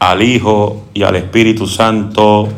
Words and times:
al 0.00 0.22
Hijo 0.22 0.86
y 0.94 1.02
al 1.02 1.14
Espíritu 1.14 1.66
Santo. 1.66 2.48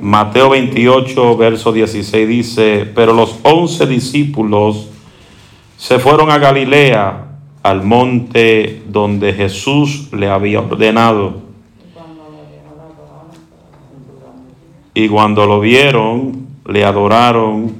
Mateo 0.00 0.50
28, 0.50 1.36
verso 1.36 1.72
16 1.72 2.28
dice, 2.28 2.90
pero 2.94 3.12
los 3.12 3.38
once 3.42 3.86
discípulos 3.86 4.88
se 5.76 5.98
fueron 5.98 6.30
a 6.30 6.38
Galilea, 6.38 7.20
al 7.62 7.82
monte 7.82 8.82
donde 8.88 9.32
Jesús 9.32 10.08
le 10.12 10.28
había 10.28 10.60
ordenado. 10.60 11.42
Y 14.94 15.08
cuando 15.08 15.46
lo 15.46 15.60
vieron, 15.60 16.46
le 16.66 16.84
adoraron, 16.84 17.74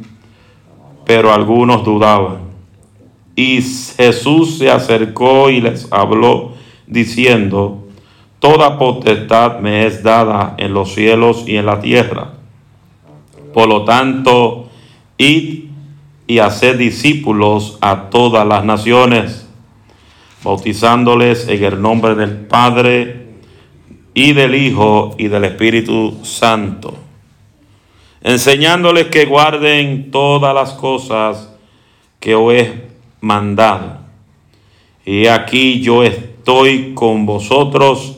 pero 1.07 1.33
algunos 1.33 1.85
dudaban. 1.85 2.39
Y 3.37 3.61
Jesús 3.63 4.59
se 4.59 4.71
acercó 4.71 5.51
y 5.51 5.61
les 5.61 5.91
habló 5.93 6.53
diciendo, 6.87 7.84
Toda 8.45 8.77
potestad 8.77 9.61
me 9.61 9.87
es 9.87 10.03
dada 10.03 10.53
en 10.59 10.75
los 10.75 10.93
cielos 10.93 11.45
y 11.47 11.57
en 11.57 11.65
la 11.65 11.81
tierra. 11.81 12.33
Por 13.55 13.67
lo 13.67 13.87
tanto, 13.87 14.69
id 15.17 15.71
y 16.27 16.39
haced 16.41 16.77
discípulos 16.77 17.79
a 17.81 18.11
todas 18.11 18.47
las 18.47 18.63
naciones, 18.63 19.49
bautizándoles 20.43 21.49
en 21.49 21.65
el 21.65 21.81
nombre 21.81 22.15
del 22.17 22.37
Padre 22.37 23.29
y 24.13 24.35
del 24.35 24.55
Hijo 24.55 25.15
y 25.17 25.29
del 25.29 25.45
Espíritu 25.45 26.19
Santo, 26.23 26.99
enseñándoles 28.21 29.07
que 29.07 29.25
guarden 29.25 30.11
todas 30.11 30.55
las 30.55 30.75
cosas 30.75 31.51
que 32.21 32.35
os 32.35 32.53
he 32.53 32.89
mandado. 33.23 34.01
Y 35.07 35.29
aquí 35.29 35.81
yo 35.81 36.05
estoy 36.05 36.93
con 36.93 37.25
vosotros 37.25 38.14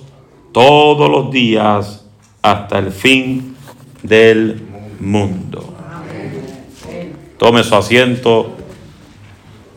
todos 0.57 1.11
los 1.11 1.31
días 1.31 2.03
hasta 2.41 2.79
el 2.79 2.91
fin 2.91 3.55
del 4.03 4.67
mundo. 4.99 5.77
Tome 7.37 7.63
su 7.63 7.75
asiento 7.75 8.57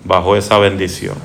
bajo 0.06 0.38
esa 0.38 0.58
bendición. 0.58 1.18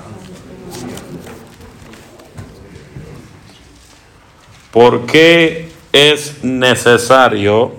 ¿Por 4.72 5.06
qué 5.06 5.69
es 5.92 6.42
necesario 6.42 7.75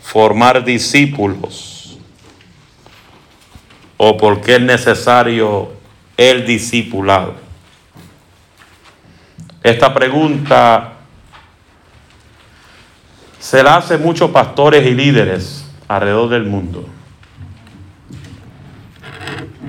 formar 0.00 0.64
discípulos? 0.64 1.98
¿O 3.96 4.16
por 4.16 4.42
qué 4.42 4.54
es 4.54 4.60
necesario 4.60 5.75
el 6.16 6.46
discipulado? 6.46 7.34
Esta 9.62 9.92
pregunta 9.92 10.92
se 13.38 13.62
la 13.62 13.76
hace 13.76 13.98
muchos 13.98 14.30
pastores 14.30 14.86
y 14.86 14.94
líderes 14.94 15.64
alrededor 15.88 16.30
del 16.30 16.44
mundo. 16.44 16.86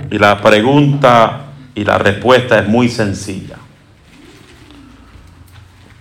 Y 0.09 0.17
la 0.17 0.41
pregunta 0.41 1.47
y 1.75 1.83
la 1.83 1.97
respuesta 1.97 2.59
es 2.59 2.67
muy 2.67 2.89
sencilla. 2.89 3.57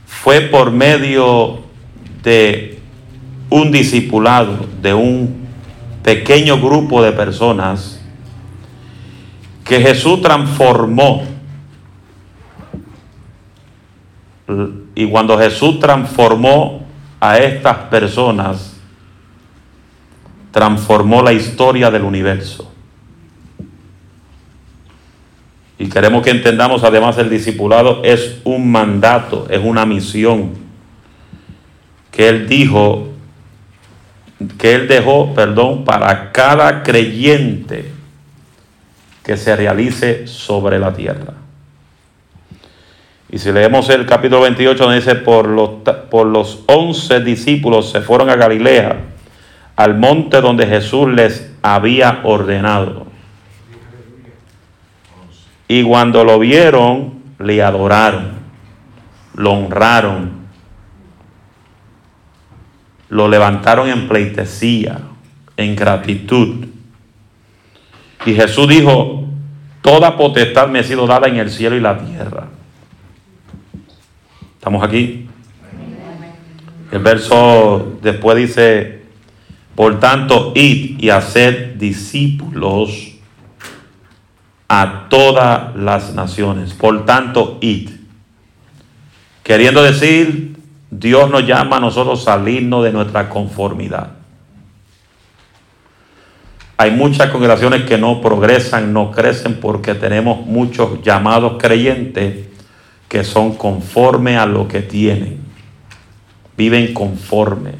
Fue 0.06 0.40
por 0.42 0.70
medio 0.70 1.64
de 2.22 2.80
un 3.50 3.70
discipulado, 3.70 4.66
de 4.80 4.94
un 4.94 5.46
pequeño 6.02 6.60
grupo 6.60 7.02
de 7.02 7.12
personas, 7.12 7.95
que 9.66 9.80
Jesús 9.80 10.22
transformó. 10.22 11.24
Y 14.94 15.08
cuando 15.08 15.36
Jesús 15.36 15.80
transformó 15.80 16.86
a 17.20 17.38
estas 17.38 17.76
personas, 17.90 18.80
transformó 20.52 21.20
la 21.20 21.32
historia 21.32 21.90
del 21.90 22.02
universo. 22.02 22.72
Y 25.78 25.88
queremos 25.88 26.22
que 26.22 26.30
entendamos 26.30 26.84
además 26.84 27.18
el 27.18 27.28
discipulado 27.28 28.02
es 28.04 28.40
un 28.44 28.70
mandato, 28.70 29.46
es 29.50 29.60
una 29.62 29.84
misión 29.84 30.52
que 32.12 32.28
Él 32.28 32.48
dijo, 32.48 33.08
que 34.56 34.74
Él 34.74 34.88
dejó, 34.88 35.34
perdón, 35.34 35.84
para 35.84 36.32
cada 36.32 36.82
creyente 36.82 37.95
que 39.26 39.36
se 39.36 39.56
realice 39.56 40.28
sobre 40.28 40.78
la 40.78 40.94
tierra. 40.94 41.34
Y 43.28 43.38
si 43.38 43.50
leemos 43.50 43.90
el 43.90 44.06
capítulo 44.06 44.42
28, 44.42 44.84
donde 44.84 45.00
dice, 45.00 45.16
por 45.16 45.48
los, 45.48 45.70
por 46.08 46.28
los 46.28 46.62
11 46.66 47.20
discípulos 47.20 47.90
se 47.90 48.02
fueron 48.02 48.30
a 48.30 48.36
Galilea, 48.36 49.00
al 49.74 49.98
monte 49.98 50.40
donde 50.40 50.64
Jesús 50.68 51.08
les 51.08 51.52
había 51.60 52.20
ordenado. 52.22 53.08
Y 55.66 55.82
cuando 55.82 56.22
lo 56.22 56.38
vieron, 56.38 57.14
le 57.40 57.60
adoraron, 57.64 58.30
lo 59.34 59.54
honraron, 59.54 60.30
lo 63.08 63.26
levantaron 63.26 63.88
en 63.88 64.06
pleitesía, 64.06 65.00
en 65.56 65.74
gratitud. 65.74 66.75
Y 68.26 68.34
Jesús 68.34 68.66
dijo, 68.68 69.24
toda 69.80 70.16
potestad 70.16 70.68
me 70.68 70.80
ha 70.80 70.82
sido 70.82 71.06
dada 71.06 71.28
en 71.28 71.36
el 71.36 71.48
cielo 71.48 71.76
y 71.76 71.80
la 71.80 71.96
tierra. 71.96 72.48
¿Estamos 74.58 74.82
aquí? 74.82 75.28
El 76.90 76.98
verso 76.98 77.98
después 78.02 78.36
dice, 78.36 79.04
por 79.76 80.00
tanto, 80.00 80.52
id 80.56 80.98
y 80.98 81.10
haced 81.10 81.76
discípulos 81.76 83.12
a 84.68 85.06
todas 85.08 85.76
las 85.76 86.12
naciones. 86.14 86.74
Por 86.74 87.06
tanto, 87.06 87.58
id. 87.60 87.90
Queriendo 89.44 89.84
decir, 89.84 90.56
Dios 90.90 91.30
nos 91.30 91.46
llama 91.46 91.76
a 91.76 91.80
nosotros 91.80 92.24
salirnos 92.24 92.82
de 92.82 92.90
nuestra 92.90 93.28
conformidad. 93.28 94.15
Hay 96.78 96.90
muchas 96.90 97.30
congregaciones 97.30 97.84
que 97.84 97.96
no 97.96 98.20
progresan, 98.20 98.92
no 98.92 99.10
crecen 99.10 99.54
porque 99.60 99.94
tenemos 99.94 100.44
muchos 100.44 101.02
llamados 101.02 101.56
creyentes 101.58 102.46
que 103.08 103.24
son 103.24 103.54
conforme 103.54 104.36
a 104.36 104.44
lo 104.44 104.68
que 104.68 104.82
tienen. 104.82 105.38
Viven 106.56 106.92
conforme. 106.92 107.72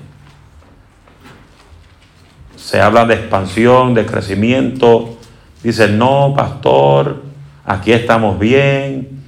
Se 2.57 2.81
habla 2.81 3.05
de 3.05 3.15
expansión, 3.15 3.93
de 3.93 4.07
crecimiento. 4.07 5.19
Dicen, 5.63 5.99
no, 5.99 6.33
pastor, 6.35 7.23
aquí 7.65 7.93
estamos 7.93 8.39
bien. 8.39 9.23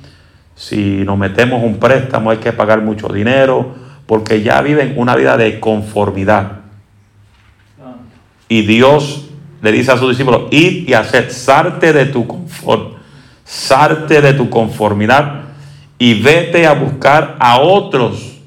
Si 0.55 1.05
nos 1.05 1.19
metemos 1.19 1.63
un 1.63 1.79
préstamo 1.79 2.31
hay 2.31 2.39
que 2.39 2.53
pagar 2.53 2.81
mucho 2.81 3.09
dinero 3.09 3.75
porque 4.07 4.43
ya 4.43 4.63
viven 4.63 4.95
una 4.97 5.15
vida 5.15 5.37
de 5.37 5.61
conformidad. 5.61 6.53
Y 8.49 8.63
Dios 8.63 9.28
le 9.61 9.73
dice 9.73 9.93
a 9.93 9.97
sus 9.97 10.11
discípulos, 10.11 10.43
id 10.51 10.89
y 10.89 10.95
haced, 10.95 11.31
sarte 11.31 11.93
de 11.93 12.07
tu 12.07 12.27
sarte 13.45 14.21
de 14.21 14.35
tu 14.35 14.51
conformidad 14.51 15.45
y 15.99 16.21
vete 16.21 16.67
a 16.67 16.75
buscar 16.75 17.37
a 17.41 17.59
otros 17.59 18.39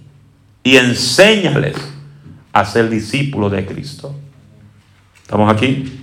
y 0.64 0.78
enséñales 0.78 1.76
a 2.54 2.64
ser 2.66 2.90
discípulos 2.90 3.52
de 3.52 3.66
Cristo. 3.66 4.16
¿Estamos 5.22 5.52
aquí? 5.52 6.00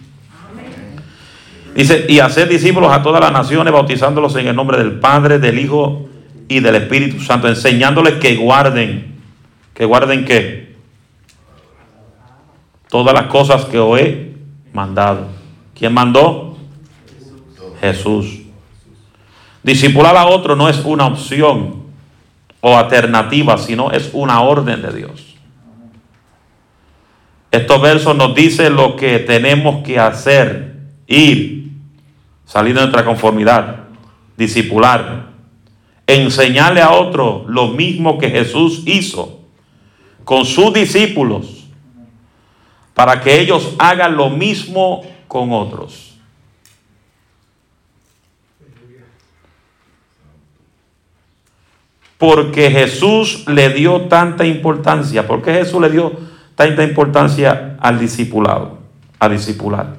Dice, 1.74 2.06
y 2.08 2.18
hacer 2.18 2.48
discípulos 2.48 2.90
a 2.92 3.02
todas 3.02 3.20
las 3.20 3.30
naciones, 3.30 3.72
bautizándolos 3.72 4.34
en 4.36 4.48
el 4.48 4.56
nombre 4.56 4.78
del 4.78 4.98
Padre, 4.98 5.38
del 5.38 5.58
Hijo 5.60 6.08
y 6.48 6.60
del 6.60 6.74
Espíritu 6.74 7.20
Santo, 7.20 7.46
enseñándoles 7.46 8.14
que 8.14 8.36
guarden, 8.36 9.14
que 9.74 9.84
guarden 9.84 10.24
qué? 10.24 10.74
Todas 12.88 13.14
las 13.14 13.26
cosas 13.26 13.66
que 13.66 13.78
os 13.78 14.00
he 14.00 14.27
mandado. 14.72 15.28
¿Quién 15.74 15.92
mandó? 15.92 16.56
Jesús. 17.80 18.40
Discipular 19.62 20.16
a 20.16 20.26
otro 20.26 20.56
no 20.56 20.68
es 20.68 20.78
una 20.84 21.06
opción 21.06 21.82
o 22.60 22.76
alternativa, 22.76 23.58
sino 23.58 23.90
es 23.92 24.10
una 24.12 24.40
orden 24.40 24.82
de 24.82 24.92
Dios. 24.92 25.36
Estos 27.50 27.80
versos 27.80 28.16
nos 28.16 28.34
dicen 28.34 28.74
lo 28.74 28.96
que 28.96 29.20
tenemos 29.20 29.82
que 29.84 29.98
hacer, 29.98 30.76
ir, 31.06 31.70
salir 32.44 32.74
de 32.74 32.80
nuestra 32.80 33.04
conformidad, 33.04 33.84
discipular, 34.36 35.28
enseñarle 36.06 36.82
a 36.82 36.92
otro 36.92 37.44
lo 37.48 37.68
mismo 37.68 38.18
que 38.18 38.30
Jesús 38.30 38.82
hizo 38.86 39.40
con 40.24 40.44
sus 40.44 40.72
discípulos 40.72 41.57
para 42.98 43.20
que 43.20 43.38
ellos 43.38 43.76
hagan 43.78 44.16
lo 44.16 44.28
mismo 44.28 45.04
con 45.28 45.52
otros. 45.52 46.18
Porque 52.18 52.72
Jesús 52.72 53.44
le 53.46 53.68
dio 53.68 54.08
tanta 54.08 54.44
importancia. 54.44 55.28
¿Por 55.28 55.42
qué 55.42 55.52
Jesús 55.52 55.80
le 55.80 55.90
dio 55.90 56.10
tanta 56.56 56.82
importancia 56.82 57.76
al 57.78 58.00
discipulado? 58.00 58.80
A 59.20 59.28
discipular. 59.28 59.94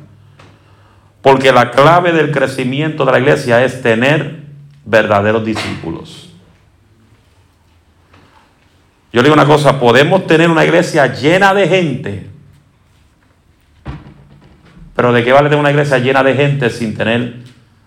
Porque 1.21 1.53
la 1.53 1.71
clave 1.71 2.11
del 2.11 2.31
crecimiento 2.31 3.05
de 3.05 3.13
la 3.13 3.19
iglesia 3.19 3.63
es 3.63 3.81
tener 3.81 4.43
verdaderos 4.83 5.45
discípulos. 5.45 6.33
Yo 9.13 9.21
le 9.21 9.29
digo 9.29 9.35
una 9.35 9.45
cosa, 9.45 9.79
podemos 9.79 10.27
tener 10.27 10.49
una 10.49 10.65
iglesia 10.65 11.07
llena 11.13 11.53
de 11.53 11.65
gente, 11.65 12.28
pero 14.99 15.13
¿de 15.13 15.23
qué 15.23 15.31
vale 15.31 15.47
tener 15.47 15.61
una 15.61 15.71
iglesia 15.71 15.97
llena 15.99 16.21
de 16.23 16.35
gente 16.35 16.69
sin 16.69 16.93
tener 16.93 17.35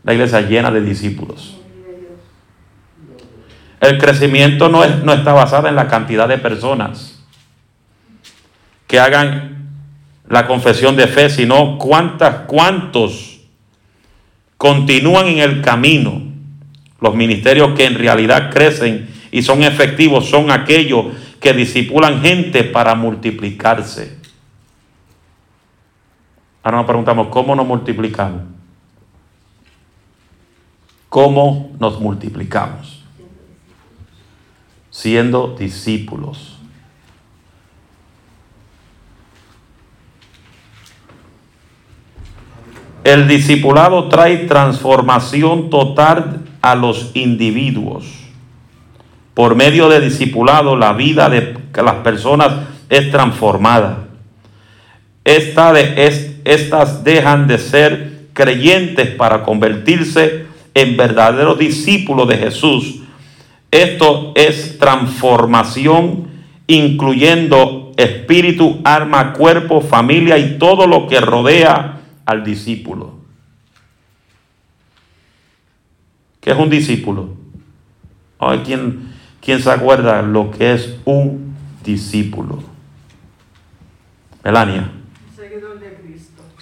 la 0.03 0.15
iglesia 0.15 0.41
llena 0.41 0.71
de 0.71 0.81
discípulos? 0.81 1.59
El 3.83 3.99
crecimiento 3.99 4.71
no, 4.71 4.83
es, 4.83 5.05
no 5.05 5.13
está 5.13 5.35
basado 5.35 5.69
en 5.69 5.77
la 5.77 5.89
cantidad 5.89 6.27
de 6.27 6.39
personas 6.39 7.23
que 8.87 8.99
hagan 8.99 9.75
la 10.27 10.47
confesión 10.47 10.97
de 10.97 11.07
fe, 11.07 11.29
sino 11.29 11.77
cuántas, 11.77 12.47
cuántos 12.47 13.41
continúan 14.57 15.27
en 15.27 15.41
el 15.41 15.61
camino. 15.61 16.23
Los 16.99 17.15
ministerios 17.15 17.77
que 17.77 17.85
en 17.85 17.97
realidad 17.97 18.51
crecen 18.51 19.11
y 19.31 19.43
son 19.43 19.63
efectivos 19.63 20.31
son 20.31 20.51
aquellos 20.51 21.09
que 21.41 21.53
disipulan 21.53 22.23
gente 22.23 22.65
para 22.65 22.95
multiplicarse. 22.95 24.22
Ahora 26.63 26.79
nos 26.79 26.87
preguntamos, 26.87 27.29
¿cómo 27.29 27.57
nos 27.57 27.67
multiplicamos? 27.67 28.43
¿Cómo 31.09 31.73
nos 31.79 32.01
multiplicamos? 32.01 33.03
Siendo 34.91 35.57
discípulos. 35.59 36.59
El 43.05 43.27
discipulado 43.27 44.09
trae 44.09 44.47
transformación 44.47 45.69
total 45.69 46.45
a 46.63 46.77
los 46.77 47.11
individuos. 47.15 48.07
Por 49.35 49.57
medio 49.57 49.89
de 49.89 50.01
discipulado, 50.01 50.77
la 50.77 50.93
vida 50.93 51.29
de 51.29 51.59
las 51.75 51.97
personas 51.97 52.69
es 52.89 53.11
transformada. 53.11 54.05
Estas 56.45 57.05
dejan 57.05 57.47
de 57.47 57.59
ser 57.59 58.29
creyentes 58.33 59.09
para 59.11 59.43
convertirse 59.43 60.47
en 60.75 60.97
verdaderos 60.97 61.59
discípulos 61.59 62.29
de 62.29 62.39
Jesús. 62.39 63.01
Esto 63.71 64.33
es 64.35 64.79
transformación 64.79 66.31
incluyendo 66.67 67.93
espíritu, 67.97 68.81
alma, 68.85 69.33
cuerpo, 69.33 69.81
familia 69.81 70.39
y 70.39 70.59
todo 70.59 70.87
lo 70.87 71.07
que 71.07 71.21
rodea 71.21 72.01
al 72.25 72.45
discípulo. 72.45 73.15
¿Qué 76.41 76.51
es 76.51 76.59
un 76.59 76.71
discípulo? 76.71 77.37
Hay 78.39 78.59
quien, 78.61 79.13
quien 79.41 79.63
se 79.63 79.71
acuerda 79.71 80.23
lo 80.23 80.51
que 80.51 80.73
es 80.73 80.97
un 81.05 81.55
discípulo. 81.85 82.63
Melania. 84.43 84.91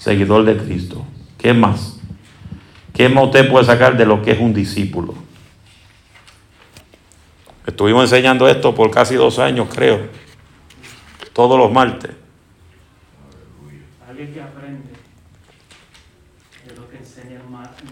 Seguidor 0.01 0.47
de 0.47 0.57
Cristo. 0.57 1.05
¿Qué 1.37 1.53
más? 1.53 1.99
¿Qué 2.95 3.11
más 3.11 3.25
usted 3.25 3.51
puede 3.51 3.67
sacar 3.67 3.99
de 3.99 4.07
lo 4.07 4.23
que 4.23 4.31
es 4.31 4.41
un 4.41 4.55
discípulo? 4.55 5.15
Estuvimos 7.67 8.05
enseñando 8.05 8.49
esto 8.49 8.75
por 8.75 8.91
casi 8.91 9.17
dos 9.17 9.39
años, 9.39 9.69
creo. 9.71 10.09
Todos 11.35 11.59
los 11.59 11.71
martes. 11.71 12.13
Alguien 14.09 14.33
que 14.33 14.41
aprende 14.41 14.89
de 16.67 16.75
lo 16.75 16.89
que 16.89 16.97
enseña 16.97 17.37
el 17.37 17.51
maestro. 17.51 17.87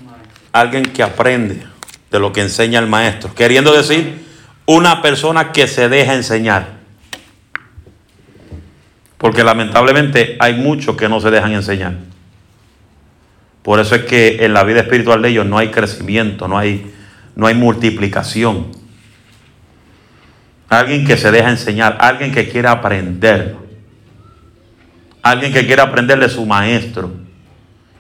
Alguien 0.53 0.83
que 0.85 1.03
aprende 1.03 1.67
de 2.11 2.19
lo 2.19 2.33
que 2.33 2.41
enseña 2.41 2.79
el 2.79 2.87
maestro. 2.87 3.35
Queriendo 3.35 3.77
decir, 3.77 4.27
una 4.65 5.03
persona 5.03 5.53
que 5.53 5.69
se 5.69 5.91
deja 5.91 6.15
enseñar. 6.15 6.78
Porque 9.19 9.43
lamentablemente 9.43 10.37
hay 10.39 10.55
muchos 10.55 10.97
que 10.97 11.09
no 11.09 11.21
se 11.21 11.31
dejan 11.31 11.53
enseñar. 11.53 11.95
Por 13.63 13.81
eso 13.81 13.97
es 13.97 14.05
que 14.05 14.45
en 14.45 14.55
la 14.55 14.65
vida 14.65 14.81
espiritual 14.81 15.21
de 15.21 15.29
ellos 15.29 15.45
no 15.45 15.59
hay 15.59 15.71
crecimiento, 15.71 16.49
no 16.49 16.57
hay, 16.57 16.91
no 17.37 17.47
hay 17.47 17.55
multiplicación. 17.55 18.69
Alguien 20.69 21.07
que 21.07 21.17
se 21.17 21.31
deja 21.31 21.51
enseñar, 21.51 21.99
alguien 22.01 22.33
que 22.33 22.49
quiera 22.49 22.71
aprender. 22.71 23.57
Alguien 25.23 25.53
que 25.53 25.67
quiera 25.67 25.83
aprender 25.83 26.21
de 26.21 26.29
su 26.29 26.47
maestro 26.47 27.11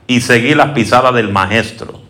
y 0.07 0.21
seguir 0.21 0.57
las 0.57 0.71
pisadas 0.71 1.13
del 1.15 1.31
maestro. 1.31 2.01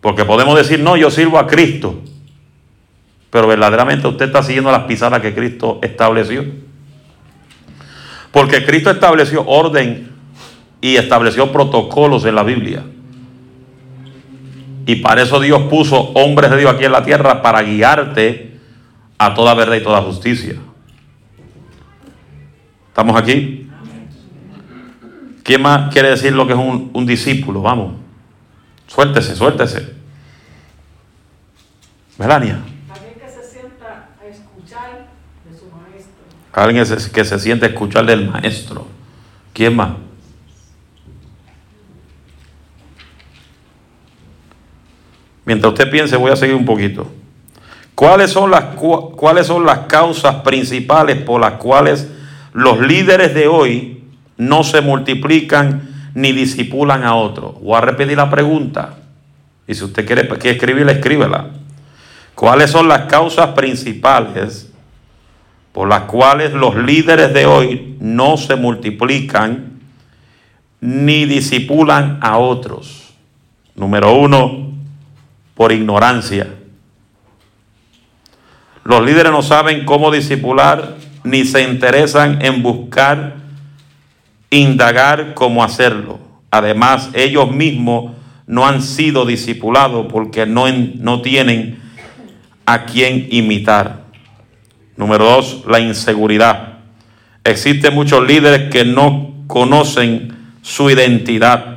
Porque 0.00 0.24
podemos 0.24 0.56
decir, 0.56 0.80
no, 0.80 0.96
yo 0.96 1.10
sirvo 1.10 1.38
a 1.38 1.46
Cristo. 1.46 2.02
Pero 3.34 3.48
verdaderamente 3.48 4.06
usted 4.06 4.26
está 4.26 4.44
siguiendo 4.44 4.70
las 4.70 4.84
pisadas 4.84 5.20
que 5.20 5.34
Cristo 5.34 5.80
estableció. 5.82 6.44
Porque 8.30 8.64
Cristo 8.64 8.92
estableció 8.92 9.44
orden 9.44 10.12
y 10.80 10.94
estableció 10.94 11.50
protocolos 11.50 12.24
en 12.26 12.36
la 12.36 12.44
Biblia. 12.44 12.84
Y 14.86 14.94
para 14.96 15.22
eso 15.22 15.40
Dios 15.40 15.62
puso 15.62 15.96
hombres 16.12 16.52
de 16.52 16.58
Dios 16.58 16.72
aquí 16.72 16.84
en 16.84 16.92
la 16.92 17.02
tierra 17.02 17.42
para 17.42 17.62
guiarte 17.62 18.60
a 19.18 19.34
toda 19.34 19.52
verdad 19.54 19.74
y 19.74 19.82
toda 19.82 20.00
justicia. 20.02 20.54
¿Estamos 22.88 23.20
aquí? 23.20 23.68
¿Quién 25.42 25.60
más 25.60 25.92
quiere 25.92 26.10
decir 26.10 26.32
lo 26.34 26.46
que 26.46 26.52
es 26.52 26.58
un, 26.58 27.04
discípulo? 27.04 27.62
Vamos. 27.62 27.94
Suéltese, 28.86 29.34
suéltese. 29.34 29.94
Melania. 32.16 32.60
Alguien 32.94 33.14
que 33.14 33.28
se 33.28 33.42
sienta 33.42 34.10
a 34.20 34.26
escuchar 34.26 35.08
de 35.44 35.58
su 35.58 35.66
maestro. 35.66 36.24
Alguien 36.54 36.84
que 37.12 37.24
se 37.24 37.38
siente 37.38 37.66
a 37.66 37.68
escuchar 37.70 38.04
maestro. 38.16 38.86
¿Quién 39.52 39.74
más? 39.74 39.90
Mientras 45.44 45.72
usted 45.72 45.90
piense, 45.90 46.16
voy 46.16 46.30
a 46.30 46.36
seguir 46.36 46.54
un 46.54 46.64
poquito. 46.64 47.10
¿Cuáles 47.94 48.30
son 48.30 48.50
las, 48.50 48.76
cuáles 48.76 49.46
son 49.46 49.66
las 49.66 49.80
causas 49.80 50.36
principales 50.36 51.18
por 51.18 51.40
las 51.40 51.54
cuales 51.54 52.08
los 52.52 52.80
líderes 52.80 53.34
de 53.34 53.48
hoy 53.48 54.04
no 54.36 54.64
se 54.64 54.80
multiplican 54.80 56.10
ni 56.14 56.32
disipulan 56.32 57.04
a 57.04 57.16
otros. 57.16 57.60
Voy 57.60 57.76
a 57.76 57.80
repetir 57.80 58.16
la 58.16 58.30
pregunta. 58.30 58.94
Y 59.66 59.74
si 59.74 59.84
usted 59.84 60.06
quiere 60.06 60.28
que 60.38 60.50
escribirla, 60.50 60.92
escríbela. 60.92 61.50
¿Cuáles 62.34 62.70
son 62.70 62.88
las 62.88 63.02
causas 63.02 63.48
principales 63.50 64.72
por 65.74 65.88
las 65.88 66.02
cuales 66.02 66.52
los 66.52 66.76
líderes 66.76 67.34
de 67.34 67.46
hoy 67.46 67.96
no 67.98 68.36
se 68.36 68.54
multiplican 68.54 69.80
ni 70.80 71.24
disipulan 71.24 72.20
a 72.22 72.38
otros? 72.38 73.12
Número 73.74 74.14
uno, 74.14 74.70
por 75.56 75.72
ignorancia. 75.72 76.46
Los 78.84 79.04
líderes 79.04 79.32
no 79.32 79.42
saben 79.42 79.84
cómo 79.84 80.12
disipular 80.12 80.94
ni 81.24 81.44
se 81.44 81.62
interesan 81.62 82.40
en 82.40 82.62
buscar 82.62 83.34
indagar 84.50 85.34
cómo 85.34 85.64
hacerlo. 85.64 86.20
Además, 86.52 87.10
ellos 87.14 87.50
mismos 87.50 88.12
no 88.46 88.64
han 88.64 88.80
sido 88.80 89.26
discipulados 89.26 90.06
porque 90.08 90.46
no, 90.46 90.66
no 90.70 91.20
tienen 91.20 91.80
a 92.64 92.84
quien 92.84 93.26
imitar. 93.32 94.03
Número 94.96 95.24
dos, 95.24 95.64
la 95.66 95.80
inseguridad. 95.80 96.78
Existen 97.42 97.94
muchos 97.94 98.26
líderes 98.26 98.70
que 98.70 98.84
no 98.84 99.34
conocen 99.46 100.36
su 100.62 100.90
identidad 100.90 101.74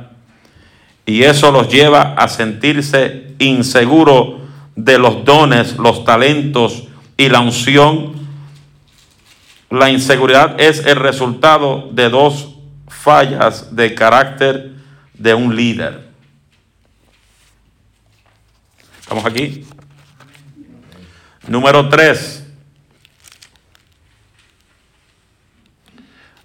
y 1.08 1.22
eso 1.22 1.50
los 1.50 1.68
lleva 1.68 2.14
a 2.14 2.28
sentirse 2.28 3.34
inseguros 3.38 4.42
de 4.76 4.98
los 4.98 5.24
dones, 5.24 5.76
los 5.78 6.04
talentos 6.04 6.84
y 7.16 7.30
la 7.30 7.40
unción. 7.40 8.12
La 9.70 9.90
inseguridad 9.90 10.60
es 10.60 10.84
el 10.84 10.96
resultado 10.96 11.88
de 11.92 12.10
dos 12.10 12.56
fallas 12.88 13.74
de 13.74 13.94
carácter 13.94 14.72
de 15.14 15.32
un 15.32 15.56
líder. 15.56 16.08
¿Estamos 19.00 19.24
aquí? 19.24 19.64
Número 21.46 21.88
tres. 21.88 22.37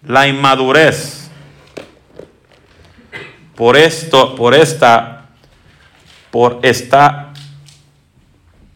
La 0.06 0.28
inmadurez. 0.28 1.30
Por 3.56 3.78
esto, 3.78 4.36
por 4.36 4.54
esta, 4.54 5.26
por 6.32 6.60
esta 6.64 7.34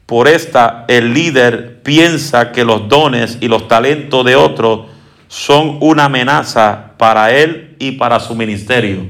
Por 0.07 0.29
esta, 0.29 0.85
el 0.87 1.13
líder 1.13 1.83
piensa 1.83 2.53
que 2.53 2.63
los 2.63 2.87
dones 2.87 3.39
y 3.41 3.49
los 3.49 3.67
talentos 3.67 4.23
de 4.23 4.37
otros 4.37 4.87
son 5.27 5.79
una 5.81 6.05
amenaza 6.05 6.93
para 6.97 7.33
él 7.33 7.75
y 7.77 7.91
para 7.91 8.21
su 8.21 8.33
ministerio. 8.33 9.05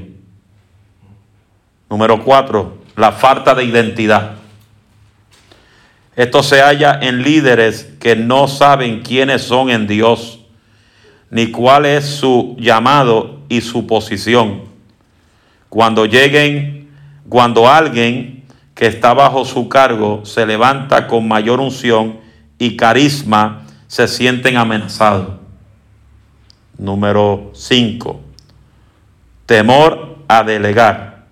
Número 1.88 2.24
cuatro, 2.24 2.78
la 2.96 3.12
falta 3.12 3.54
de 3.54 3.62
identidad. 3.62 4.32
Esto 6.16 6.42
se 6.42 6.60
halla 6.60 6.98
en 7.00 7.22
líderes 7.22 7.88
que 8.00 8.16
no 8.16 8.48
saben 8.48 9.02
quiénes 9.02 9.42
son 9.42 9.70
en 9.70 9.86
Dios, 9.86 10.37
ni 11.30 11.50
cuál 11.50 11.86
es 11.86 12.04
su 12.04 12.56
llamado 12.58 13.40
y 13.48 13.60
su 13.60 13.86
posición. 13.86 14.62
Cuando 15.68 16.06
lleguen, 16.06 16.90
cuando 17.28 17.68
alguien 17.68 18.44
que 18.74 18.86
está 18.86 19.12
bajo 19.12 19.44
su 19.44 19.68
cargo 19.68 20.24
se 20.24 20.46
levanta 20.46 21.06
con 21.06 21.26
mayor 21.26 21.60
unción 21.60 22.20
y 22.58 22.76
carisma, 22.76 23.62
se 23.86 24.06
sienten 24.08 24.56
amenazados. 24.56 25.36
Número 26.78 27.50
5. 27.54 28.20
Temor 29.46 30.18
a 30.28 30.44
delegar. 30.44 31.24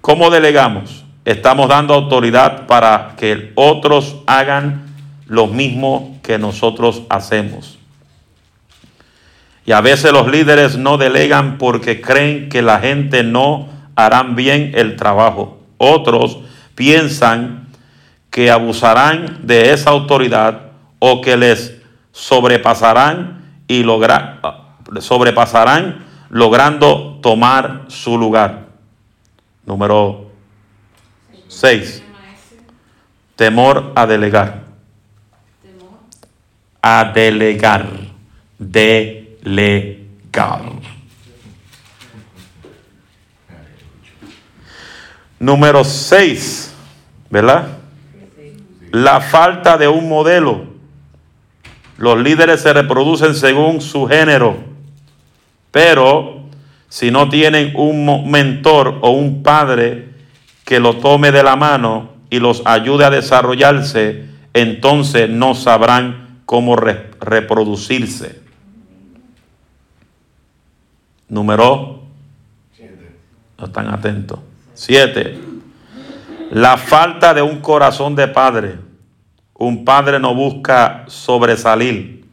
¿Cómo 0.00 0.30
delegamos? 0.30 1.04
Estamos 1.24 1.68
dando 1.68 1.92
autoridad 1.92 2.66
para 2.66 3.14
que 3.18 3.52
otros 3.54 4.16
hagan 4.26 4.86
lo 5.26 5.46
mismo 5.46 6.18
que 6.22 6.38
nosotros 6.38 7.02
hacemos. 7.10 7.79
Y 9.70 9.72
a 9.72 9.80
veces 9.80 10.10
los 10.10 10.26
líderes 10.26 10.76
no 10.76 10.96
delegan 10.98 11.56
porque 11.56 12.00
creen 12.00 12.48
que 12.48 12.60
la 12.60 12.80
gente 12.80 13.22
no 13.22 13.68
harán 13.94 14.34
bien 14.34 14.72
el 14.74 14.96
trabajo. 14.96 15.60
Otros 15.78 16.40
piensan 16.74 17.68
que 18.30 18.50
abusarán 18.50 19.46
de 19.46 19.72
esa 19.72 19.90
autoridad 19.90 20.72
o 20.98 21.20
que 21.20 21.36
les 21.36 21.80
sobrepasarán 22.10 23.44
y 23.68 23.84
lograr 23.84 24.40
sobrepasarán 24.98 26.04
logrando 26.30 27.20
tomar 27.22 27.84
su 27.86 28.18
lugar. 28.18 28.66
Número 29.64 30.32
6. 31.46 32.02
Temor 33.36 33.92
a 33.94 34.04
delegar. 34.04 34.64
A 36.82 37.12
delegar. 37.14 37.86
Delegar. 39.42 40.62
Número 45.38 45.84
6. 45.84 46.74
¿Verdad? 47.30 47.68
La 48.92 49.20
falta 49.20 49.78
de 49.78 49.88
un 49.88 50.08
modelo. 50.08 50.64
Los 51.96 52.18
líderes 52.18 52.60
se 52.60 52.72
reproducen 52.72 53.34
según 53.34 53.80
su 53.80 54.06
género. 54.06 54.56
Pero 55.70 56.44
si 56.88 57.10
no 57.10 57.28
tienen 57.28 57.72
un 57.76 58.30
mentor 58.30 58.98
o 59.02 59.10
un 59.10 59.42
padre 59.42 60.08
que 60.64 60.80
lo 60.80 60.96
tome 60.96 61.30
de 61.30 61.42
la 61.42 61.56
mano 61.56 62.10
y 62.30 62.40
los 62.40 62.62
ayude 62.64 63.04
a 63.04 63.10
desarrollarse, 63.10 64.24
entonces 64.54 65.30
no 65.30 65.54
sabrán 65.54 66.40
cómo 66.46 66.76
reproducirse. 66.76 68.39
Número. 71.30 72.02
No 73.56 73.64
están 73.64 73.88
atentos. 73.88 74.40
Siete. 74.74 75.38
La 76.50 76.76
falta 76.76 77.32
de 77.32 77.42
un 77.42 77.60
corazón 77.60 78.16
de 78.16 78.28
padre. 78.28 78.78
Un 79.54 79.84
padre 79.84 80.18
no 80.18 80.34
busca 80.34 81.04
sobresalir, 81.06 82.24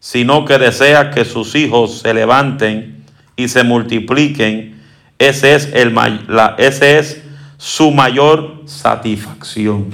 sino 0.00 0.44
que 0.44 0.58
desea 0.58 1.10
que 1.10 1.24
sus 1.24 1.54
hijos 1.54 2.00
se 2.00 2.12
levanten 2.12 3.04
y 3.36 3.48
se 3.48 3.62
multipliquen. 3.62 4.82
Ese 5.18 5.54
es, 5.54 5.72
el, 5.72 5.94
la, 5.94 6.56
ese 6.58 6.98
es 6.98 7.22
su 7.58 7.92
mayor 7.92 8.62
satisfacción. 8.64 9.90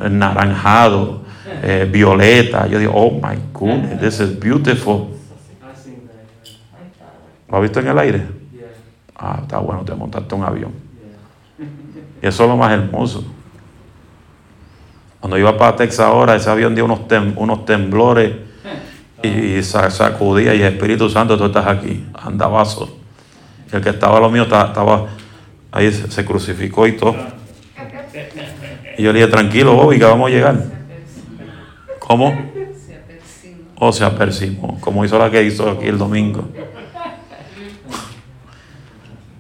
naranjado, 0.10 1.22
eh, 1.64 1.88
violeta. 1.90 2.68
Yo 2.68 2.80
digo, 2.80 2.92
oh 2.94 3.12
my 3.12 3.38
goodness, 3.54 4.00
this 4.02 4.20
is 4.20 4.38
beautiful. 4.38 5.08
¿Lo 7.50 7.56
has 7.56 7.62
visto 7.62 7.80
en 7.80 7.88
el 7.88 7.98
aire? 7.98 8.28
Ah, 9.16 9.40
está 9.42 9.60
bueno, 9.60 9.86
te 9.86 9.96
montaste 9.96 10.36
un 10.36 10.44
avión. 10.44 10.72
Y 12.22 12.28
eso 12.28 12.44
es 12.44 12.50
lo 12.50 12.58
más 12.58 12.74
hermoso. 12.74 13.24
Cuando 15.22 15.38
iba 15.38 15.58
para 15.58 15.78
Texas 15.78 16.02
ahora, 16.02 16.36
ese 16.36 16.50
avión 16.50 16.76
dio 16.76 16.84
unos, 16.84 17.00
unos 17.38 17.66
temblores 17.66 18.47
y, 19.24 19.64
sacudía 19.64 20.54
y 20.54 20.62
Espíritu 20.62 21.10
Santo, 21.10 21.38
tú 21.38 21.46
estás 21.46 21.68
aquí, 21.68 22.06
andabazo. 22.14 22.98
El 23.72 23.82
que 23.82 23.90
estaba 23.90 24.20
lo 24.20 24.30
mío 24.30 24.44
estaba, 24.44 25.08
ahí, 25.72 25.92
se, 25.92 26.26
crucificó 26.26 26.88
y 26.88 26.94
todo. 26.94 27.16
Y 28.98 29.04
yo 29.04 29.12
le 29.12 29.20
dije, 29.20 29.32
tranquilo, 29.32 29.74
Bobby, 29.74 29.98
que 29.98 30.06
vamos 30.06 30.30
a 30.30 30.34
llegar. 30.34 30.64
¿Cómo? 32.00 32.34
O 33.76 33.92
se 33.92 34.06
apercibó, 34.06 34.80
como 34.80 35.04
hizo 35.04 35.20
la 35.20 35.30
que 35.30 35.44
hizo 35.44 35.70
aquí 35.70 35.88
el 35.88 35.98
domingo. 35.98 36.48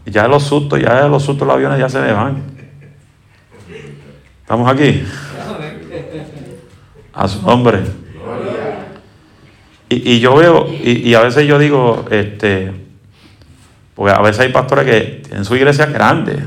Ya 0.05 0.27
los 0.27 0.43
sustos, 0.43 0.79
ya 0.79 1.07
los 1.07 1.23
sustos 1.23 1.47
los 1.47 1.55
aviones 1.55 1.79
ya 1.79 1.89
se 1.89 1.99
me 1.99 2.11
van. 2.11 2.43
¿Estamos 4.41 4.71
aquí? 4.71 5.03
A 7.13 7.27
su 7.27 7.41
nombre. 7.41 7.83
Y, 9.89 10.19
yo 10.19 10.35
veo, 10.35 10.67
y, 10.83 11.13
a 11.13 11.21
veces 11.21 11.47
yo 11.47 11.57
digo, 11.57 12.05
este, 12.11 12.73
porque 13.95 14.13
a 14.13 14.21
veces 14.21 14.41
hay 14.41 14.51
pastores 14.51 14.85
que 14.85 15.21
tienen 15.23 15.45
su 15.45 15.55
iglesia 15.55 15.85
grande, 15.85 16.43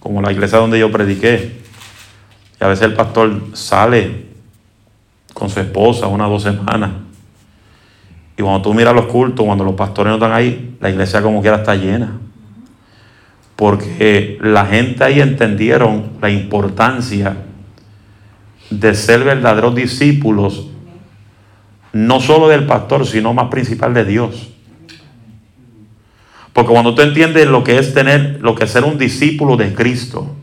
como 0.00 0.22
la 0.22 0.32
iglesia 0.32 0.58
donde 0.58 0.78
yo 0.78 0.90
prediqué. 0.90 1.58
Y 2.58 2.64
a 2.64 2.68
veces 2.68 2.86
el 2.86 2.94
pastor 2.94 3.42
sale 3.52 4.26
con 5.34 5.50
su 5.50 5.60
esposa 5.60 6.06
una 6.06 6.26
dos 6.26 6.42
semanas. 6.42 6.92
Y 8.38 8.42
cuando 8.42 8.62
tú 8.62 8.72
miras 8.72 8.94
los 8.94 9.06
cultos, 9.06 9.44
cuando 9.44 9.64
los 9.64 9.74
pastores 9.74 10.10
no 10.10 10.14
están 10.14 10.32
ahí, 10.32 10.76
la 10.80 10.88
iglesia 10.88 11.20
como 11.20 11.42
quiera 11.42 11.58
está 11.58 11.74
llena 11.74 12.18
porque 13.58 14.38
la 14.40 14.66
gente 14.66 15.02
ahí 15.02 15.20
entendieron 15.20 16.10
la 16.22 16.30
importancia 16.30 17.38
de 18.70 18.94
ser 18.94 19.24
verdaderos 19.24 19.74
discípulos, 19.74 20.68
no 21.92 22.20
solo 22.20 22.48
del 22.48 22.66
pastor, 22.66 23.06
sino 23.06 23.34
más 23.34 23.48
principal 23.48 23.94
de 23.94 24.04
Dios. 24.04 24.50
Porque 26.52 26.72
cuando 26.72 26.94
tú 26.94 27.02
entiendes 27.02 27.46
lo 27.46 27.62
que 27.62 27.78
es 27.78 27.94
tener, 27.94 28.38
lo 28.40 28.54
que 28.54 28.64
es 28.64 28.70
ser 28.70 28.84
un 28.84 28.98
discípulo 28.98 29.56
de 29.56 29.74
Cristo, 29.74 30.34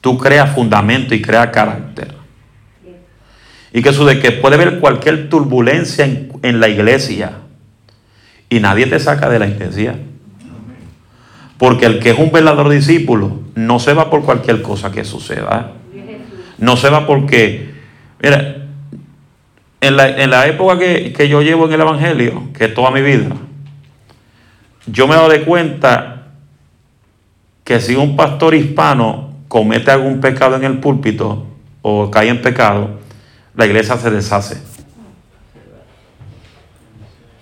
tú 0.00 0.18
creas 0.18 0.54
fundamento 0.54 1.14
y 1.14 1.22
creas 1.22 1.48
carácter. 1.48 2.14
Y 3.72 3.82
que 3.82 3.88
eso 3.88 4.04
de 4.04 4.18
que 4.18 4.32
puede 4.32 4.56
haber 4.56 4.80
cualquier 4.80 5.28
turbulencia 5.28 6.04
en, 6.04 6.32
en 6.42 6.60
la 6.60 6.68
iglesia 6.68 7.38
y 8.50 8.60
nadie 8.60 8.86
te 8.86 8.98
saca 8.98 9.30
de 9.30 9.38
la 9.38 9.46
iglesia. 9.46 9.96
Porque 11.56 11.86
el 11.86 12.00
que 12.00 12.10
es 12.10 12.18
un 12.18 12.32
verdadero 12.32 12.68
discípulo 12.68 13.40
no 13.54 13.78
se 13.78 13.94
va 13.94 14.10
por 14.10 14.24
cualquier 14.24 14.60
cosa 14.62 14.90
que 14.90 15.04
suceda. 15.04 15.72
No 16.58 16.76
se 16.76 16.90
va 16.90 17.06
porque, 17.06 17.72
mira, 18.22 18.61
en 19.82 19.96
la, 19.96 20.08
en 20.08 20.30
la 20.30 20.46
época 20.46 20.78
que, 20.78 21.12
que, 21.12 21.28
yo 21.28 21.42
llevo 21.42 21.66
en 21.66 21.72
el 21.72 21.80
Evangelio, 21.80 22.44
que 22.56 22.66
es 22.66 22.74
toda 22.74 22.92
mi 22.92 23.02
vida, 23.02 23.34
yo 24.86 25.08
me 25.08 25.16
doy 25.16 25.40
cuenta 25.40 26.28
que 27.64 27.80
si 27.80 27.96
un 27.96 28.14
pastor 28.14 28.54
hispano 28.54 29.34
comete 29.48 29.90
algún 29.90 30.20
pecado 30.20 30.54
en 30.54 30.62
el 30.62 30.78
púlpito 30.78 31.48
o 31.82 32.08
cae 32.12 32.28
en 32.28 32.40
pecado, 32.40 33.00
la 33.56 33.66
iglesia 33.66 33.96
se 33.96 34.08
deshace. 34.12 34.62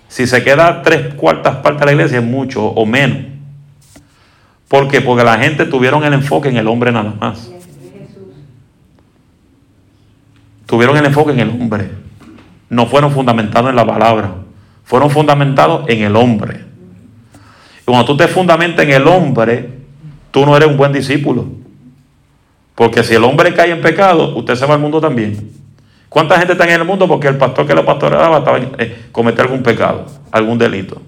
Si 0.07 0.25
se 0.25 0.43
queda 0.43 0.81
tres 0.81 1.13
cuartas 1.13 1.57
partes 1.57 1.81
de 1.81 1.85
la 1.85 1.91
iglesia 1.91 2.17
es 2.17 2.25
mucho 2.25 2.65
o 2.65 2.87
menos. 2.87 3.19
¿Por 4.67 4.87
qué? 4.87 4.99
Porque 4.99 5.23
la 5.23 5.37
gente 5.37 5.65
tuvieron 5.65 6.03
el 6.03 6.13
enfoque 6.13 6.49
en 6.49 6.57
el 6.57 6.67
hombre 6.67 6.91
nada 6.91 7.13
más. 7.19 7.51
Tuvieron 10.65 10.97
el 10.97 11.05
enfoque 11.05 11.33
en 11.33 11.39
el 11.39 11.49
hombre. 11.49 12.01
No 12.71 12.85
fueron 12.85 13.11
fundamentados 13.11 13.69
en 13.69 13.75
la 13.75 13.85
palabra. 13.85 14.31
Fueron 14.85 15.09
fundamentados 15.09 15.89
en 15.89 16.03
el 16.03 16.15
hombre. 16.15 16.63
Y 17.81 17.83
cuando 17.83 18.05
tú 18.05 18.15
te 18.15 18.29
fundamentas 18.29 18.85
en 18.85 18.91
el 18.93 19.05
hombre, 19.07 19.69
tú 20.31 20.45
no 20.45 20.55
eres 20.55 20.69
un 20.69 20.77
buen 20.77 20.93
discípulo. 20.93 21.47
Porque 22.73 23.03
si 23.03 23.13
el 23.13 23.25
hombre 23.25 23.53
cae 23.53 23.71
en 23.71 23.81
pecado, 23.81 24.37
usted 24.37 24.55
se 24.55 24.65
va 24.65 24.75
al 24.75 24.79
mundo 24.79 25.01
también. 25.01 25.51
¿Cuánta 26.07 26.37
gente 26.37 26.53
está 26.53 26.63
en 26.63 26.79
el 26.79 26.85
mundo? 26.85 27.09
Porque 27.09 27.27
el 27.27 27.35
pastor 27.37 27.67
que 27.67 27.75
lo 27.75 27.85
pastoreaba 27.85 28.37
estaba 28.37 28.57
eh, 28.77 29.07
cometió 29.11 29.43
algún 29.43 29.61
pecado, 29.61 30.05
algún 30.31 30.57
delito. 30.57 31.01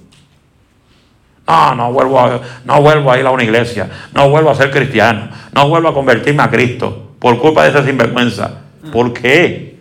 No, 1.47 1.75
no 1.75 1.93
vuelvo, 1.93 2.19
a, 2.19 2.41
no 2.65 2.81
vuelvo 2.81 3.09
a 3.09 3.17
ir 3.17 3.25
a 3.25 3.31
una 3.31 3.43
iglesia, 3.43 3.89
no 4.13 4.29
vuelvo 4.29 4.49
a 4.49 4.55
ser 4.55 4.69
cristiano, 4.69 5.29
no 5.53 5.69
vuelvo 5.69 5.87
a 5.87 5.93
convertirme 5.93 6.43
a 6.43 6.49
Cristo 6.49 7.13
por 7.19 7.39
culpa 7.39 7.63
de 7.63 7.69
esa 7.69 7.85
sinvergüenza. 7.85 8.59
¿Por 8.91 9.13
qué? 9.13 9.72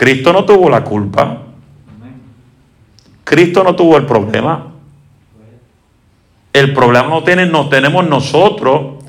Cristo 0.00 0.32
no 0.32 0.46
tuvo 0.46 0.70
la 0.70 0.82
culpa. 0.82 1.42
Cristo 3.22 3.62
no 3.62 3.76
tuvo 3.76 3.98
el 3.98 4.06
problema. 4.06 4.72
El 6.54 6.72
problema 6.72 7.08
no, 7.08 7.22
tiene, 7.22 7.46
tenemos 7.68 8.08
nosotros 8.08 9.04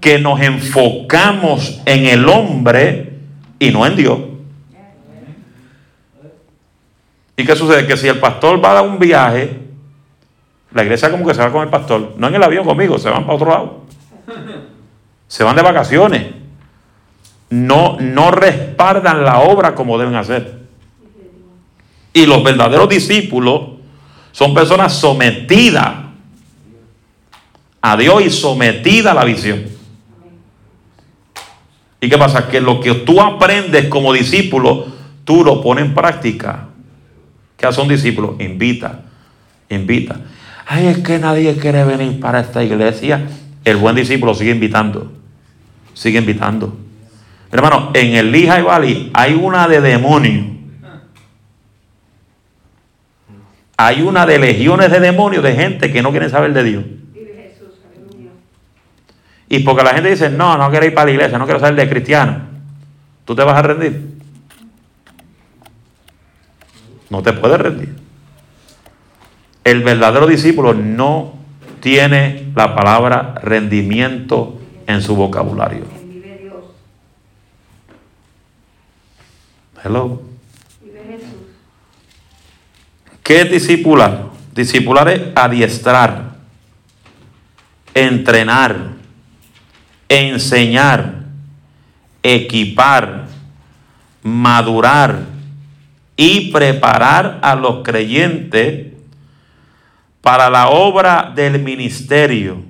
que 0.00 0.18
nos 0.18 0.40
enfocamos 0.40 1.80
en 1.86 2.06
el 2.06 2.28
hombre 2.28 3.12
y 3.60 3.70
no 3.70 3.86
en 3.86 3.94
Dios. 3.94 4.18
¿Y 7.36 7.44
qué 7.44 7.54
sucede? 7.54 7.86
Que 7.86 7.96
si 7.96 8.08
el 8.08 8.18
pastor 8.18 8.62
va 8.62 8.72
a 8.72 8.74
dar 8.74 8.88
un 8.88 8.98
viaje, 8.98 9.56
la 10.72 10.82
iglesia 10.82 11.12
como 11.12 11.24
que 11.24 11.34
se 11.34 11.42
va 11.42 11.52
con 11.52 11.62
el 11.62 11.70
pastor, 11.70 12.14
no 12.16 12.26
en 12.26 12.34
el 12.34 12.42
avión 12.42 12.64
conmigo, 12.64 12.98
se 12.98 13.08
van 13.08 13.22
para 13.22 13.34
otro 13.34 13.50
lado. 13.50 13.84
Se 15.28 15.44
van 15.44 15.54
de 15.54 15.62
vacaciones. 15.62 16.43
No, 17.54 17.98
no 18.00 18.32
respaldan 18.32 19.24
la 19.24 19.38
obra 19.38 19.76
como 19.76 19.96
deben 19.96 20.16
hacer. 20.16 20.58
Y 22.12 22.26
los 22.26 22.42
verdaderos 22.42 22.88
discípulos 22.88 23.74
son 24.32 24.52
personas 24.54 24.92
sometidas 24.92 25.94
a 27.80 27.96
Dios 27.96 28.24
y 28.26 28.30
sometidas 28.30 29.12
a 29.12 29.14
la 29.14 29.24
visión. 29.24 29.62
¿Y 32.00 32.08
qué 32.08 32.18
pasa? 32.18 32.48
Que 32.48 32.60
lo 32.60 32.80
que 32.80 32.92
tú 32.92 33.20
aprendes 33.20 33.86
como 33.86 34.12
discípulo, 34.12 34.86
tú 35.24 35.44
lo 35.44 35.62
pones 35.62 35.84
en 35.84 35.94
práctica. 35.94 36.66
¿Qué 37.56 37.66
hace 37.66 37.80
un 37.80 37.88
discípulo? 37.88 38.36
Invita, 38.40 39.02
invita. 39.68 40.20
Ay, 40.66 40.86
es 40.86 40.98
que 40.98 41.20
nadie 41.20 41.54
quiere 41.54 41.84
venir 41.84 42.18
para 42.18 42.40
esta 42.40 42.64
iglesia. 42.64 43.28
El 43.64 43.76
buen 43.76 43.94
discípulo 43.94 44.34
sigue 44.34 44.50
invitando, 44.50 45.12
sigue 45.94 46.18
invitando. 46.18 46.83
Hermano, 47.54 47.92
en 47.94 48.16
el 48.16 48.32
Lehigh 48.32 48.64
Valley 48.64 49.10
hay 49.14 49.34
una 49.34 49.68
de 49.68 49.80
demonios. 49.80 50.44
Hay 53.76 54.02
una 54.02 54.26
de 54.26 54.40
legiones 54.40 54.90
de 54.90 54.98
demonios 54.98 55.44
de 55.44 55.54
gente 55.54 55.92
que 55.92 56.02
no 56.02 56.10
quiere 56.10 56.28
saber 56.28 56.52
de 56.52 56.64
Dios. 56.64 56.84
Y 59.48 59.60
porque 59.60 59.84
la 59.84 59.94
gente 59.94 60.10
dice, 60.10 60.30
no, 60.30 60.58
no 60.58 60.68
quiero 60.68 60.84
ir 60.84 60.94
para 60.94 61.04
la 61.04 61.12
iglesia, 61.12 61.38
no 61.38 61.44
quiero 61.44 61.60
saber 61.60 61.76
de 61.76 61.88
cristiano. 61.88 62.40
¿Tú 63.24 63.36
te 63.36 63.44
vas 63.44 63.56
a 63.56 63.62
rendir? 63.62 64.18
No 67.08 67.22
te 67.22 67.34
puedes 67.34 67.60
rendir. 67.60 67.94
El 69.62 69.84
verdadero 69.84 70.26
discípulo 70.26 70.74
no 70.74 71.34
tiene 71.78 72.50
la 72.56 72.74
palabra 72.74 73.36
rendimiento 73.44 74.60
en 74.88 75.00
su 75.02 75.14
vocabulario. 75.14 75.93
Hello. 79.84 80.22
¿Qué 83.22 83.42
es 83.42 83.50
discipular? 83.50 84.30
Discipular 84.54 85.08
es 85.10 85.20
adiestrar, 85.34 86.36
entrenar, 87.92 88.92
enseñar, 90.08 91.24
equipar, 92.22 93.26
madurar 94.22 95.18
y 96.16 96.50
preparar 96.50 97.40
a 97.42 97.54
los 97.54 97.82
creyentes 97.84 98.86
para 100.22 100.48
la 100.48 100.68
obra 100.68 101.30
del 101.34 101.58
ministerio, 101.58 102.62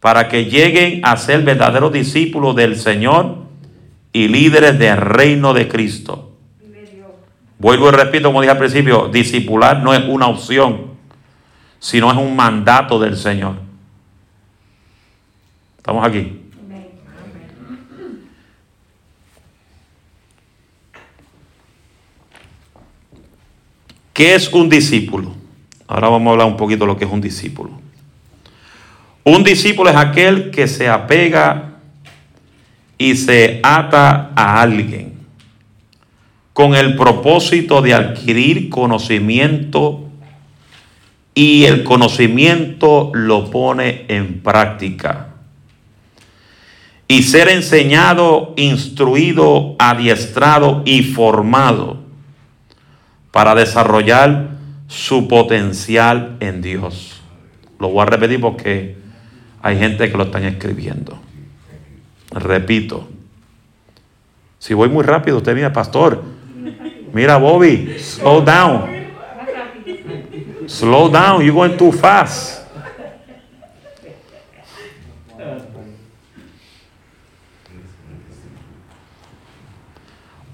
para 0.00 0.28
que 0.28 0.44
lleguen 0.44 1.00
a 1.02 1.16
ser 1.16 1.42
verdaderos 1.44 1.94
discípulos 1.94 2.54
del 2.54 2.76
Señor 2.76 3.45
y 4.16 4.28
líderes 4.28 4.78
del 4.78 4.96
reino 4.96 5.52
de 5.52 5.68
Cristo. 5.68 6.32
Vuelvo 7.58 7.90
y 7.90 7.90
repito, 7.90 8.28
como 8.28 8.40
dije 8.40 8.50
al 8.50 8.56
principio, 8.56 9.08
discipular 9.08 9.82
no 9.82 9.92
es 9.92 10.02
una 10.08 10.26
opción, 10.26 10.92
sino 11.78 12.10
es 12.10 12.16
un 12.16 12.34
mandato 12.34 12.98
del 12.98 13.14
Señor. 13.14 13.56
¿Estamos 15.76 16.06
aquí? 16.06 16.40
¿Qué 24.14 24.34
es 24.34 24.50
un 24.50 24.70
discípulo? 24.70 25.34
Ahora 25.86 26.08
vamos 26.08 26.28
a 26.28 26.30
hablar 26.32 26.46
un 26.46 26.56
poquito 26.56 26.84
de 26.84 26.86
lo 26.86 26.96
que 26.96 27.04
es 27.04 27.10
un 27.10 27.20
discípulo. 27.20 27.78
Un 29.24 29.44
discípulo 29.44 29.90
es 29.90 29.96
aquel 29.96 30.50
que 30.50 30.66
se 30.66 30.88
apega 30.88 31.65
y 32.98 33.16
se 33.16 33.60
ata 33.62 34.32
a 34.34 34.60
alguien 34.60 35.16
con 36.52 36.74
el 36.74 36.96
propósito 36.96 37.82
de 37.82 37.92
adquirir 37.92 38.70
conocimiento 38.70 40.08
y 41.34 41.64
el 41.64 41.84
conocimiento 41.84 43.10
lo 43.12 43.50
pone 43.50 44.06
en 44.08 44.40
práctica. 44.40 45.34
Y 47.08 47.24
ser 47.24 47.48
enseñado, 47.48 48.54
instruido, 48.56 49.76
adiestrado 49.78 50.82
y 50.86 51.02
formado 51.02 51.98
para 53.30 53.54
desarrollar 53.54 54.56
su 54.88 55.28
potencial 55.28 56.38
en 56.40 56.62
Dios. 56.62 57.20
Lo 57.78 57.90
voy 57.90 58.00
a 58.00 58.06
repetir 58.06 58.40
porque 58.40 58.96
hay 59.60 59.78
gente 59.78 60.10
que 60.10 60.16
lo 60.16 60.24
están 60.24 60.44
escribiendo. 60.44 61.25
Repito. 62.30 63.08
Si 64.58 64.74
voy 64.74 64.88
muy 64.88 65.04
rápido, 65.04 65.38
usted 65.38 65.54
mira, 65.54 65.72
pastor. 65.72 66.22
Mira, 67.12 67.36
Bobby, 67.36 67.96
slow 67.98 68.42
down. 68.44 68.96
Slow 70.66 71.08
down, 71.08 71.42
you're 71.42 71.52
going 71.52 71.76
too 71.76 71.92
fast. 71.92 72.66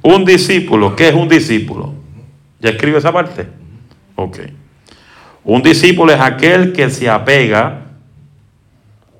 Un 0.02 0.24
discípulo, 0.24 0.96
¿qué 0.96 1.08
es 1.08 1.14
un 1.14 1.28
discípulo? 1.28 1.94
¿Ya 2.60 2.70
escribe 2.70 2.98
esa 2.98 3.12
parte? 3.12 3.46
Ok. 4.16 4.38
Un 5.44 5.62
discípulo 5.62 6.12
es 6.12 6.20
aquel 6.20 6.72
que 6.72 6.90
se 6.90 7.08
apega 7.08 7.86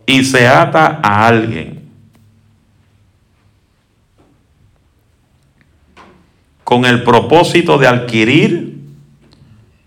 y 0.06 0.24
se 0.24 0.46
ata 0.46 1.00
a 1.02 1.26
alguien. 1.26 1.81
con 6.72 6.86
el 6.86 7.02
propósito 7.02 7.76
de 7.76 7.86
adquirir 7.86 8.78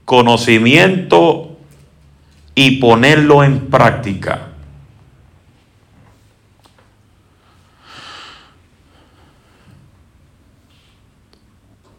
conocimiento 0.06 1.58
y 2.54 2.78
ponerlo 2.78 3.44
en 3.44 3.72
práctica. 3.72 4.50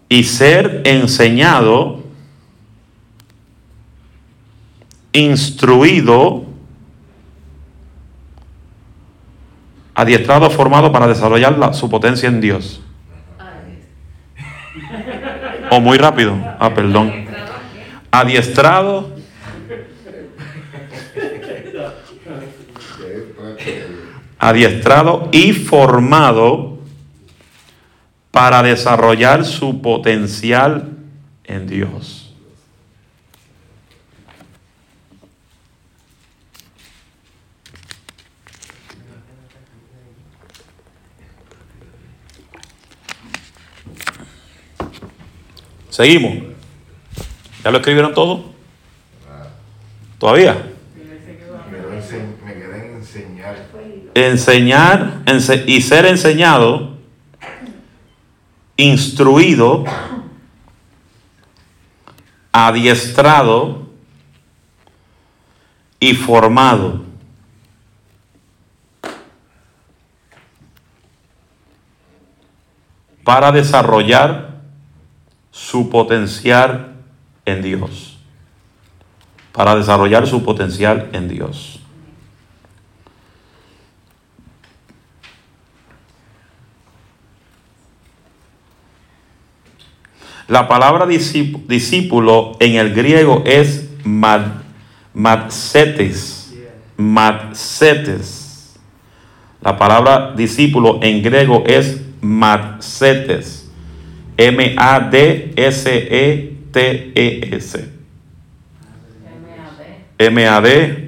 Y 0.09 0.23
ser 0.23 0.83
enseñado, 0.85 2.05
instruido, 5.13 6.45
adiestrado, 9.97 10.49
formado 10.49 10.93
para 10.93 11.09
desarrollar 11.09 11.75
su 11.75 11.91
potencia 11.91 12.29
en 12.29 12.41
Dios. 12.41 12.86
O 15.71 15.81
muy 15.81 15.99
rápido. 15.99 16.37
Ah, 16.59 16.73
perdón. 16.75 17.27
Adiestrado, 18.11 19.11
adiestrado 24.39 25.29
y 25.33 25.53
formado 25.53 26.79
para 28.31 28.63
desarrollar 28.63 29.45
su 29.45 29.81
potencial 29.83 30.91
en 31.45 31.67
Dios. 31.67 32.16
Seguimos. 45.97 46.35
¿Ya 47.65 47.71
lo 47.71 47.79
escribieron 47.79 48.13
todo? 48.13 48.45
¿Todavía? 50.19 50.53
Me 52.45 52.53
quedé 52.53 52.87
en 52.87 52.97
enseñar. 52.97 53.57
enseñar 54.15 55.23
ense- 55.25 55.65
y 55.67 55.81
ser 55.81 56.05
enseñado, 56.05 56.99
instruido, 58.77 59.85
adiestrado 62.53 63.89
y 65.99 66.13
formado. 66.13 67.07
para 73.25 73.51
desarrollar 73.51 74.56
su 75.57 75.89
potencial 75.89 76.93
en 77.47 77.63
Dios. 77.63 78.19
Para 79.53 79.75
desarrollar 79.75 80.27
su 80.27 80.45
potencial 80.45 81.09
en 81.15 81.29
Dios. 81.29 81.81
La 90.47 90.69
palabra 90.69 91.07
discíp- 91.07 91.67
discípulo 91.67 92.59
en 92.61 92.75
el 92.75 92.93
griego 92.95 93.43
es 93.47 93.89
mad, 94.05 94.43
matsetes. 95.15 96.55
Matsetes. 96.99 98.79
La 99.63 99.79
palabra 99.79 100.35
discípulo 100.37 101.01
en 101.03 101.23
griego 101.23 101.65
es 101.67 102.03
matsetes. 102.21 103.66
M-A-D-S-E-T-E-S. 104.39 104.77
M-A-D-S-E-T-E-S. 110.19 111.07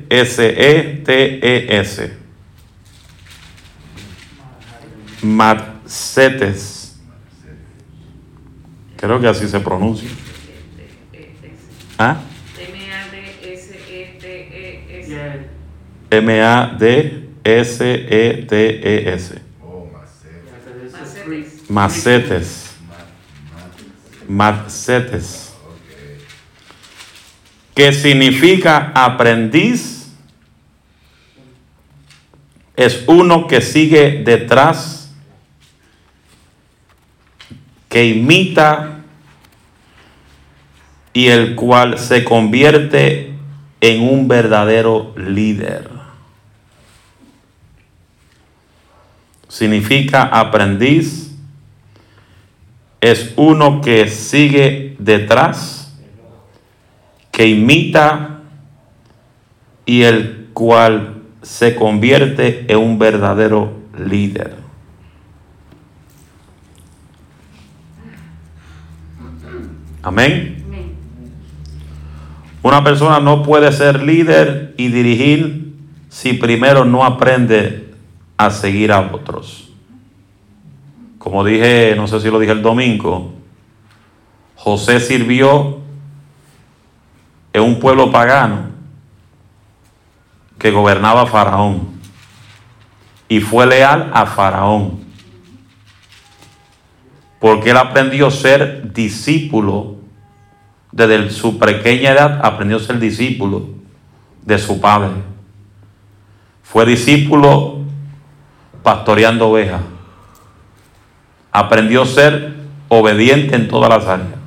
Matsetes. 5.23 6.97
Creo 8.97 9.21
que 9.21 9.27
así 9.27 9.47
se 9.49 9.61
pronuncia. 9.61 10.09
¿Ah? 11.99 12.17
M-A-D-S-E-T-E-S. 12.59 13.89
M-A-D-S-E-T-E-S. 16.11 17.29
Oh, 19.63 19.87
maceta. 19.93 20.57
Macetes. 21.69 22.68
Macetes. 24.29 24.29
Ma- 24.29 24.53
ma- 24.53 24.53
Macetes. 24.63 25.53
Ok. 25.65 26.25
Que 27.75 27.93
significa 27.93 28.93
aprendiz. 28.95 30.13
Es 32.77 33.03
uno 33.07 33.47
que 33.47 33.61
sigue 33.61 34.23
detrás. 34.25 35.11
Que 37.89 38.07
imita. 38.07 38.95
Y 41.13 41.29
el 41.29 41.57
cual 41.57 41.99
se 41.99 42.23
convierte 42.23 43.35
en 43.81 44.03
un 44.03 44.29
verdadero 44.29 45.13
líder. 45.17 45.89
Significa 49.49 50.25
aprendiz. 50.25 51.28
Es 53.01 53.33
uno 53.37 53.81
que 53.81 54.09
sigue 54.09 54.97
detrás, 54.99 55.97
que 57.31 57.47
imita 57.47 58.41
y 59.87 60.03
el 60.03 60.49
cual 60.53 61.23
se 61.43 61.75
convierte 61.77 62.67
en 62.69 62.79
un 62.79 62.99
verdadero 62.99 63.73
líder. 63.97 64.57
Amén. 70.03 70.65
Amén. 70.67 70.97
Una 72.63 72.83
persona 72.83 73.21
no 73.21 73.43
puede 73.43 73.73
ser 73.73 74.03
líder 74.03 74.75
y 74.77 74.89
dirigir 74.89 75.75
si 76.09 76.33
primero 76.35 76.85
no 76.85 77.05
aprende 77.05 77.95
a 78.37 78.51
seguir 78.51 78.93
a 78.93 79.01
otros. 79.01 79.68
Como 81.19 81.45
dije, 81.45 81.95
no 81.97 82.07
sé 82.07 82.21
si 82.21 82.31
lo 82.31 82.39
dije 82.39 82.53
el 82.53 82.63
domingo, 82.63 83.33
José 84.57 85.01
sirvió 85.01 85.79
en 87.53 87.63
un 87.63 87.81
pueblo 87.81 88.11
pagano 88.11 88.71
que 90.59 90.71
gobernaba 90.71 91.27
Faraón 91.27 91.89
y 93.29 93.41
fue 93.41 93.67
leal 93.67 94.11
a 94.13 94.27
Faraón. 94.27 95.01
Porque 97.41 97.71
él 97.71 97.77
aprendió 97.77 98.29
a 98.29 98.31
ser 98.33 98.93
discípulo 98.93 99.99
desde 100.93 101.31
su 101.31 101.59
pequeña 101.59 102.13
edad 102.13 102.41
aprendió 102.43 102.79
a 102.79 102.81
ser 102.81 102.99
discípulo 102.99 103.69
de 104.43 104.59
su 104.59 104.81
padre. 104.81 105.11
Fue 106.63 106.87
discípulo 106.87 107.79
pastoreando 108.83 109.49
ovejas. 109.49 109.83
Aprendió 111.53 112.03
a 112.03 112.07
ser 112.07 112.55
obediente 112.89 113.57
en 113.57 113.69
todas 113.69 113.89
las 113.91 114.07
áreas. 114.07 114.39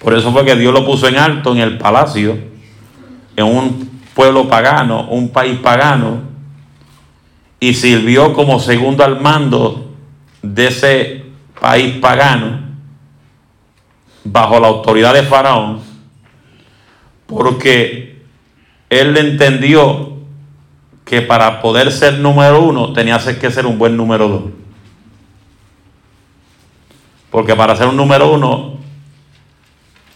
Por 0.00 0.14
eso 0.14 0.32
fue 0.32 0.44
que 0.44 0.56
Dios 0.56 0.72
lo 0.72 0.84
puso 0.84 1.08
en 1.08 1.18
alto 1.18 1.52
en 1.52 1.58
el 1.58 1.78
palacio, 1.78 2.38
en 3.36 3.44
un 3.44 4.00
pueblo 4.14 4.48
pagano, 4.48 5.08
un 5.08 5.28
país 5.28 5.58
pagano, 5.58 6.22
y 7.58 7.74
sirvió 7.74 8.32
como 8.32 8.58
segundo 8.58 9.04
al 9.04 9.20
mando 9.20 9.94
de 10.42 10.68
ese 10.68 11.24
país 11.60 11.96
pagano 11.96 12.60
bajo 14.24 14.58
la 14.58 14.68
autoridad 14.68 15.12
de 15.12 15.22
Faraón, 15.22 15.80
porque 17.26 18.22
él 18.88 19.16
entendió 19.16 20.14
que 21.04 21.22
para 21.22 21.60
poder 21.60 21.92
ser 21.92 22.18
número 22.18 22.62
uno 22.62 22.92
tenía 22.92 23.18
que 23.18 23.50
ser 23.50 23.66
un 23.66 23.78
buen 23.78 23.96
número 23.96 24.28
dos. 24.28 24.42
Porque 27.30 27.54
para 27.54 27.76
ser 27.76 27.88
un 27.88 27.96
número 27.96 28.32
uno, 28.32 28.74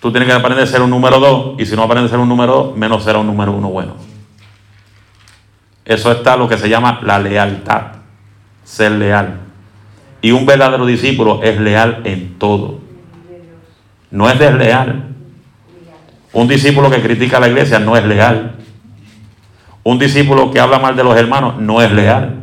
tú 0.00 0.11
tienes 0.11 0.29
que 0.29 0.35
aprender 0.35 0.64
a 0.64 0.66
ser 0.66 0.83
un 0.83 0.90
número 0.90 1.18
dos, 1.18 1.55
y 1.59 1.66
si 1.66 1.77
no 1.77 1.83
aprendes 1.83 2.11
a 2.11 2.14
ser 2.14 2.20
un 2.20 2.29
número 2.29 2.53
dos, 2.53 2.77
menos 2.77 3.05
será 3.05 3.18
un 3.18 3.27
número 3.27 3.53
uno 3.53 3.68
bueno. 3.68 3.94
Eso 5.85 6.11
está 6.11 6.37
lo 6.37 6.48
que 6.48 6.59
se 6.59 6.68
llama 6.68 7.00
la 7.03 7.18
lealtad, 7.18 7.92
ser 8.64 8.92
leal. 8.92 9.40
Y 10.22 10.33
un 10.33 10.46
verdadero 10.46 10.87
discípulo 10.87 11.40
es 11.42 11.61
leal 11.61 12.00
en 12.05 12.38
todo 12.38 12.85
no 14.14 14.31
es 14.31 14.38
desleal. 14.38 15.09
Un 16.33 16.46
discípulo 16.46 16.88
que 16.88 17.03
critica 17.03 17.38
a 17.38 17.40
la 17.40 17.48
iglesia 17.48 17.81
no 17.81 17.96
es 17.96 18.05
leal. 18.05 18.55
Un 19.83 19.98
discípulo 19.98 20.53
que 20.53 20.61
habla 20.61 20.79
mal 20.79 20.94
de 20.94 21.03
los 21.03 21.16
hermanos 21.16 21.59
no 21.59 21.83
es 21.83 21.90
leal. 21.90 22.37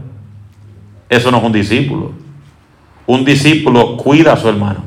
Eso 1.07 1.31
no 1.31 1.37
es 1.37 1.43
un 1.45 1.53
discípulo. 1.53 2.11
Un 3.07 3.25
discípulo 3.25 3.97
cuida 3.97 4.33
a 4.33 4.37
su 4.37 4.47
hermano. 4.47 4.83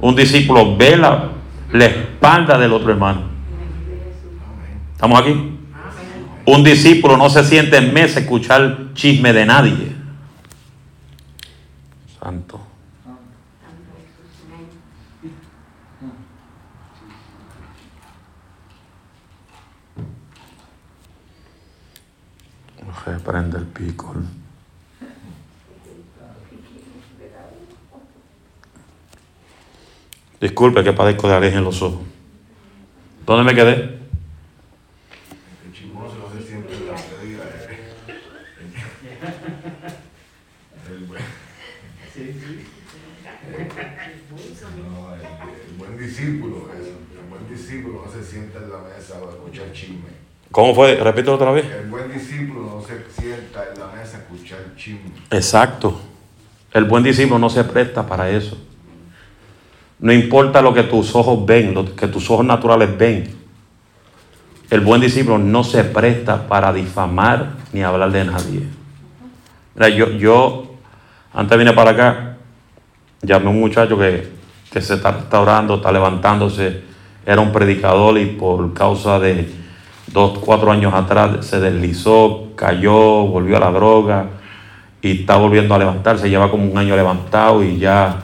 Un 0.00 0.14
discípulo 0.14 0.76
vela 0.76 1.30
la 1.72 1.84
espalda 1.84 2.58
del 2.58 2.72
otro 2.72 2.90
hermano. 2.90 3.22
¿Estamos 4.92 5.20
aquí? 5.20 5.58
Un 6.46 6.64
discípulo 6.64 7.16
no 7.16 7.30
se 7.30 7.44
siente 7.44 7.76
en 7.76 7.94
mesa 7.94 8.18
a 8.18 8.22
escuchar 8.22 8.92
chisme 8.94 9.32
de 9.32 9.46
nadie. 9.46 9.92
Santo. 12.18 12.60
Reprende 23.06 23.58
el 23.58 23.66
pico. 23.66 24.14
Disculpe 30.40 30.82
que 30.82 30.92
padezco 30.92 31.28
de 31.28 31.34
alergia 31.34 31.58
en 31.58 31.64
los 31.64 31.82
ojos. 31.82 32.00
¿Dónde 33.26 33.44
me 33.44 33.54
quedé? 33.54 34.00
¿Cómo 50.50 50.74
fue? 50.74 50.96
Repítelo 50.96 51.34
otra 51.34 51.52
vez. 51.52 51.64
El 51.64 51.88
buen 51.88 52.12
discípulo 52.12 52.62
no 52.62 52.82
se 52.82 53.20
sienta 53.20 53.66
en 53.72 53.78
la 53.78 53.86
mesa 53.86 54.16
a 54.16 54.20
escuchar 54.20 54.74
chisme. 54.76 55.10
Exacto. 55.30 56.00
El 56.72 56.84
buen 56.84 57.04
discípulo 57.04 57.38
no 57.38 57.50
se 57.50 57.62
presta 57.64 58.06
para 58.06 58.30
eso. 58.30 58.58
No 60.00 60.12
importa 60.12 60.62
lo 60.62 60.72
que 60.72 60.84
tus 60.84 61.14
ojos 61.14 61.44
ven, 61.44 61.74
lo 61.74 61.94
que 61.94 62.08
tus 62.08 62.30
ojos 62.30 62.44
naturales 62.44 62.96
ven. 62.96 63.34
El 64.70 64.80
buen 64.80 65.00
discípulo 65.00 65.38
no 65.38 65.62
se 65.62 65.84
presta 65.84 66.46
para 66.46 66.72
difamar 66.72 67.50
ni 67.72 67.82
hablar 67.82 68.10
de 68.12 68.24
nadie. 68.24 68.62
Mira, 69.74 69.88
yo, 69.88 70.10
yo 70.12 70.74
antes 71.32 71.58
vine 71.58 71.72
para 71.72 71.90
acá, 71.90 72.36
llamé 73.20 73.46
a 73.46 73.50
un 73.50 73.60
muchacho 73.60 73.98
que, 73.98 74.28
que 74.72 74.80
se 74.80 74.94
está 74.94 75.12
restaurando, 75.12 75.76
está 75.76 75.92
levantándose, 75.92 76.82
era 77.26 77.40
un 77.40 77.52
predicador 77.52 78.18
y 78.18 78.26
por 78.26 78.72
causa 78.72 79.18
de 79.18 79.52
dos, 80.06 80.38
cuatro 80.38 80.72
años 80.72 80.94
atrás 80.94 81.44
se 81.46 81.60
deslizó, 81.60 82.48
cayó, 82.56 83.26
volvió 83.26 83.58
a 83.58 83.60
la 83.60 83.70
droga 83.70 84.26
y 85.02 85.20
está 85.20 85.36
volviendo 85.36 85.74
a 85.74 85.78
levantarse, 85.78 86.30
lleva 86.30 86.50
como 86.50 86.70
un 86.70 86.78
año 86.78 86.96
levantado 86.96 87.62
y 87.62 87.78
ya 87.78 88.16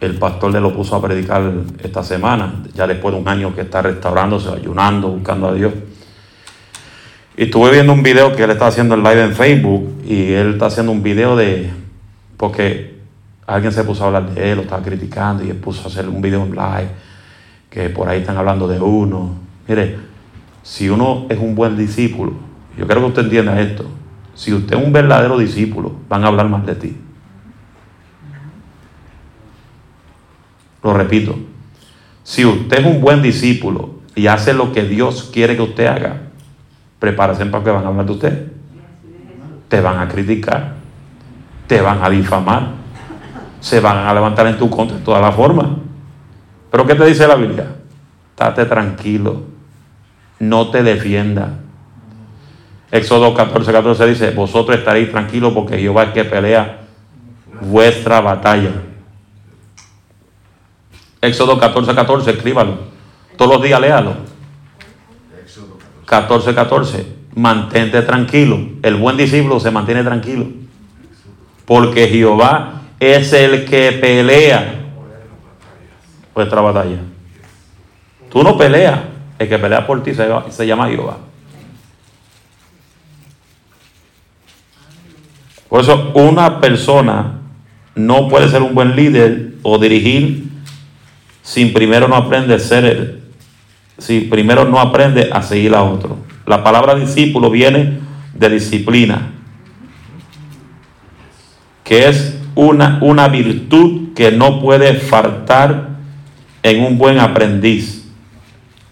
el 0.00 0.18
pastor 0.18 0.52
le 0.52 0.60
lo 0.60 0.74
puso 0.74 0.96
a 0.96 1.02
predicar 1.02 1.50
esta 1.82 2.02
semana, 2.02 2.62
ya 2.74 2.86
después 2.86 3.14
de 3.14 3.20
un 3.20 3.28
año 3.28 3.54
que 3.54 3.62
está 3.62 3.82
restaurándose, 3.82 4.50
ayunando, 4.50 5.08
buscando 5.08 5.48
a 5.48 5.54
Dios. 5.54 5.72
Y 7.36 7.44
estuve 7.44 7.70
viendo 7.70 7.92
un 7.92 8.02
video 8.02 8.34
que 8.34 8.44
él 8.44 8.50
está 8.50 8.66
haciendo 8.66 8.94
en 8.94 9.02
live 9.02 9.24
en 9.24 9.34
Facebook 9.34 10.02
y 10.06 10.32
él 10.32 10.54
está 10.54 10.66
haciendo 10.66 10.92
un 10.92 11.02
video 11.02 11.36
de, 11.36 11.70
porque 12.36 12.96
alguien 13.46 13.72
se 13.72 13.84
puso 13.84 14.04
a 14.04 14.06
hablar 14.08 14.34
de 14.34 14.52
él, 14.52 14.56
lo 14.56 14.62
estaba 14.62 14.82
criticando 14.82 15.44
y 15.44 15.50
él 15.50 15.56
puso 15.56 15.84
a 15.84 15.86
hacer 15.86 16.08
un 16.08 16.20
video 16.20 16.44
en 16.44 16.50
live, 16.50 16.88
que 17.70 17.88
por 17.90 18.08
ahí 18.08 18.20
están 18.20 18.36
hablando 18.36 18.68
de 18.68 18.80
uno. 18.80 19.34
Mire, 19.68 19.98
si 20.62 20.88
uno 20.88 21.26
es 21.28 21.38
un 21.38 21.54
buen 21.54 21.76
discípulo, 21.76 22.32
yo 22.76 22.86
quiero 22.86 23.00
que 23.02 23.06
usted 23.08 23.22
entienda 23.22 23.60
esto, 23.60 23.86
si 24.34 24.52
usted 24.52 24.76
es 24.76 24.84
un 24.84 24.92
verdadero 24.92 25.38
discípulo, 25.38 25.92
van 26.08 26.24
a 26.24 26.28
hablar 26.28 26.48
más 26.48 26.66
de 26.66 26.74
ti. 26.74 26.96
Lo 30.86 30.94
repito, 30.94 31.34
si 32.22 32.44
usted 32.44 32.78
es 32.78 32.86
un 32.86 33.00
buen 33.00 33.20
discípulo 33.20 33.96
y 34.14 34.28
hace 34.28 34.54
lo 34.54 34.72
que 34.72 34.84
Dios 34.84 35.28
quiere 35.32 35.56
que 35.56 35.62
usted 35.62 35.84
haga, 35.84 36.28
prepárese 37.00 37.44
para 37.46 37.64
que 37.64 37.70
van 37.72 37.84
a 37.84 37.88
hablar 37.88 38.06
de 38.06 38.12
usted. 38.12 38.52
Te 39.68 39.80
van 39.80 39.98
a 39.98 40.06
criticar, 40.06 40.74
te 41.66 41.80
van 41.80 42.04
a 42.04 42.08
difamar, 42.08 42.68
se 43.58 43.80
van 43.80 43.98
a 43.98 44.14
levantar 44.14 44.46
en 44.46 44.58
tu 44.58 44.70
contra 44.70 44.96
de 44.96 45.02
todas 45.02 45.20
las 45.20 45.34
formas. 45.34 45.66
Pero 46.70 46.86
¿qué 46.86 46.94
te 46.94 47.04
dice 47.04 47.26
la 47.26 47.34
Biblia? 47.34 47.66
Estate 48.30 48.66
tranquilo, 48.66 49.42
no 50.38 50.70
te 50.70 50.84
defienda. 50.84 51.48
Éxodo 52.92 53.34
14, 53.34 53.72
14 53.72 54.06
dice, 54.06 54.30
vosotros 54.30 54.78
estaréis 54.78 55.10
tranquilos 55.10 55.52
porque 55.52 55.78
Jehová 55.78 56.04
es 56.04 56.10
que 56.10 56.24
pelea 56.24 56.82
vuestra 57.60 58.20
batalla. 58.20 58.70
Éxodo 61.26 61.58
14, 61.58 61.94
14, 61.94 62.30
escríbalo. 62.30 62.78
Todos 63.36 63.54
los 63.54 63.62
días 63.62 63.80
léalo. 63.80 64.14
Éxodo 65.42 65.78
14, 66.06 66.54
14. 66.54 66.54
14. 66.54 67.16
Mantente 67.34 68.00
tranquilo. 68.02 68.58
El 68.82 68.94
buen 68.96 69.16
discípulo 69.16 69.60
se 69.60 69.70
mantiene 69.70 70.02
tranquilo. 70.02 70.46
Porque 71.66 72.08
Jehová 72.08 72.82
es 73.00 73.32
el 73.32 73.66
que 73.66 73.92
pelea 73.92 74.84
vuestra 76.34 76.60
batalla. 76.60 76.98
Tú 78.30 78.42
no 78.42 78.56
peleas. 78.56 79.00
El 79.38 79.48
que 79.48 79.58
pelea 79.58 79.86
por 79.86 80.02
ti 80.02 80.14
se, 80.14 80.26
se 80.48 80.66
llama 80.66 80.88
Jehová. 80.88 81.18
Por 85.68 85.80
eso 85.80 86.12
una 86.14 86.60
persona 86.60 87.40
no 87.94 88.28
puede 88.28 88.48
ser 88.48 88.62
un 88.62 88.74
buen 88.74 88.96
líder 88.96 89.54
o 89.62 89.76
dirigir 89.78 90.45
si 91.46 91.66
primero 91.66 92.08
no 92.08 92.16
aprende 92.16 92.54
a 92.54 92.58
ser 92.58 92.84
él, 92.84 93.20
si 93.98 94.22
primero 94.22 94.64
no 94.64 94.80
aprende 94.80 95.30
a 95.32 95.42
seguir 95.42 95.76
a 95.76 95.84
otro. 95.84 96.18
La 96.44 96.64
palabra 96.64 96.96
discípulo 96.96 97.50
viene 97.50 98.00
de 98.34 98.50
disciplina, 98.50 99.30
que 101.84 102.08
es 102.08 102.36
una, 102.56 102.98
una 103.00 103.28
virtud 103.28 104.12
que 104.12 104.32
no 104.32 104.60
puede 104.60 104.94
faltar 104.94 105.90
en 106.64 106.82
un 106.82 106.98
buen 106.98 107.20
aprendiz. 107.20 108.08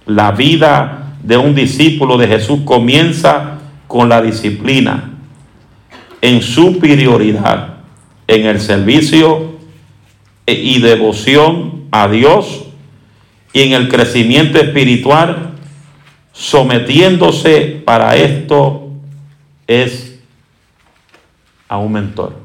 La 0.07 0.31
vida 0.31 1.17
de 1.25 1.37
un 1.37 1.57
discípulo 1.57 2.17
de 2.17 2.29
Jesús 2.29 2.61
comienza 2.65 3.59
con 3.89 4.09
la 4.09 4.23
disciplina 4.23 5.11
en 6.21 6.41
su 6.41 6.79
prioridad, 6.79 7.79
en 8.29 8.47
el 8.47 8.61
servicio 8.61 9.57
y 10.47 10.81
devoción 10.81 11.74
a 11.97 12.09
Dios 12.09 12.65
y 13.53 13.63
en 13.63 13.73
el 13.73 13.89
crecimiento 13.89 14.59
espiritual, 14.59 15.53
sometiéndose 16.33 17.83
para 17.87 18.17
esto 18.17 18.91
es 19.69 20.19
a 21.69 21.79
un 21.79 21.93
mentor. 21.93 22.37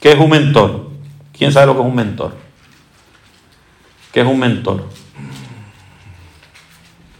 ¿Qué 0.00 0.12
es 0.12 0.18
un 0.20 0.30
mentor? 0.30 0.90
¿Quién 1.36 1.50
sabe 1.50 1.66
lo 1.66 1.74
que 1.74 1.80
es 1.80 1.86
un 1.86 1.96
mentor? 1.96 2.36
¿Qué 4.12 4.20
es 4.20 4.26
un 4.26 4.38
mentor? 4.38 4.88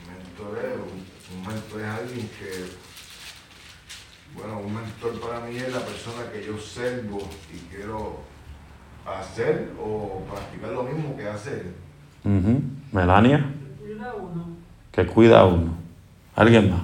Mentor 0.06 0.58
es, 0.64 0.76
un, 0.76 1.36
un 1.36 1.46
mentor 1.48 1.80
es 1.80 1.88
alguien 1.88 2.30
que, 2.38 2.66
bueno, 4.36 4.60
un 4.60 4.72
mentor 4.72 5.20
para 5.20 5.40
mí 5.40 5.56
es 5.56 5.72
la 5.72 5.80
persona 6.76 7.02
que 7.02 7.08
yo 7.08 7.20
servo 7.20 7.28
y 7.52 7.58
quiero 7.74 8.20
hacer 9.06 9.72
o 9.80 10.24
practicar 10.30 10.70
lo 10.70 10.82
mismo 10.82 11.16
que 11.16 11.28
hacer. 11.28 11.66
Ujú. 12.24 12.60
Melania, 12.92 13.44
que 14.92 15.06
cuida 15.06 15.40
a 15.40 15.46
uno. 15.46 15.76
¿Alguien 16.34 16.70
más? 16.70 16.82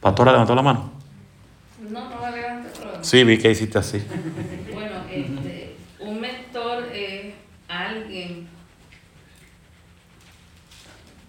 Pastora, 0.00 0.32
levantó 0.32 0.54
la 0.54 0.62
mano. 0.62 0.90
No, 1.90 2.10
no 2.10 2.20
la 2.20 2.30
levante, 2.30 2.70
pero. 2.78 3.04
Sí, 3.04 3.24
vi 3.24 3.38
que 3.38 3.50
hiciste 3.50 3.78
así. 3.78 4.02
Bueno, 4.72 5.02
este, 5.10 5.76
un 5.98 6.20
mentor 6.20 6.84
es 6.92 7.34
alguien 7.66 8.46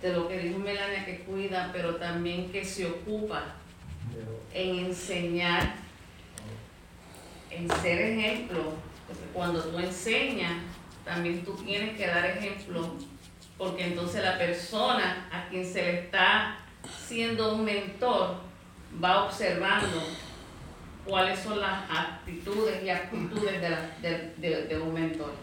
de 0.02 0.14
lo 0.14 0.28
que 0.28 0.40
dijo 0.40 0.60
Melania 0.60 1.04
que 1.06 1.22
cuida, 1.22 1.72
pero 1.74 1.96
también 1.96 2.52
que 2.52 2.64
se 2.64 2.86
ocupa 2.86 3.56
en 4.54 4.86
enseñar, 4.86 5.76
en 7.52 7.70
ser 7.82 8.00
ejemplo. 8.02 8.74
Porque 9.08 9.24
cuando 9.34 9.62
tú 9.64 9.80
enseñas, 9.80 10.54
también 11.06 11.44
tú 11.44 11.54
tienes 11.56 11.98
que 11.98 12.06
dar 12.08 12.26
ejemplo, 12.26 12.96
porque 13.58 13.86
entonces 13.88 14.24
la 14.24 14.38
persona 14.38 15.28
a 15.32 15.50
quien 15.50 15.66
se 15.66 15.82
le 15.82 16.00
está 16.02 16.58
siendo 17.08 17.56
un 17.56 17.66
mentor 17.66 18.36
va 19.04 19.26
observando 19.26 20.02
cuáles 21.06 21.40
son 21.40 21.60
las 21.60 21.90
actitudes 21.90 22.84
y 22.84 22.90
actitudes 22.90 23.60
de, 23.62 23.70
la- 23.70 23.90
de- 24.02 24.34
de- 24.38 24.64
de 24.68 24.78
un 24.80 24.94
mentor. 24.94 25.34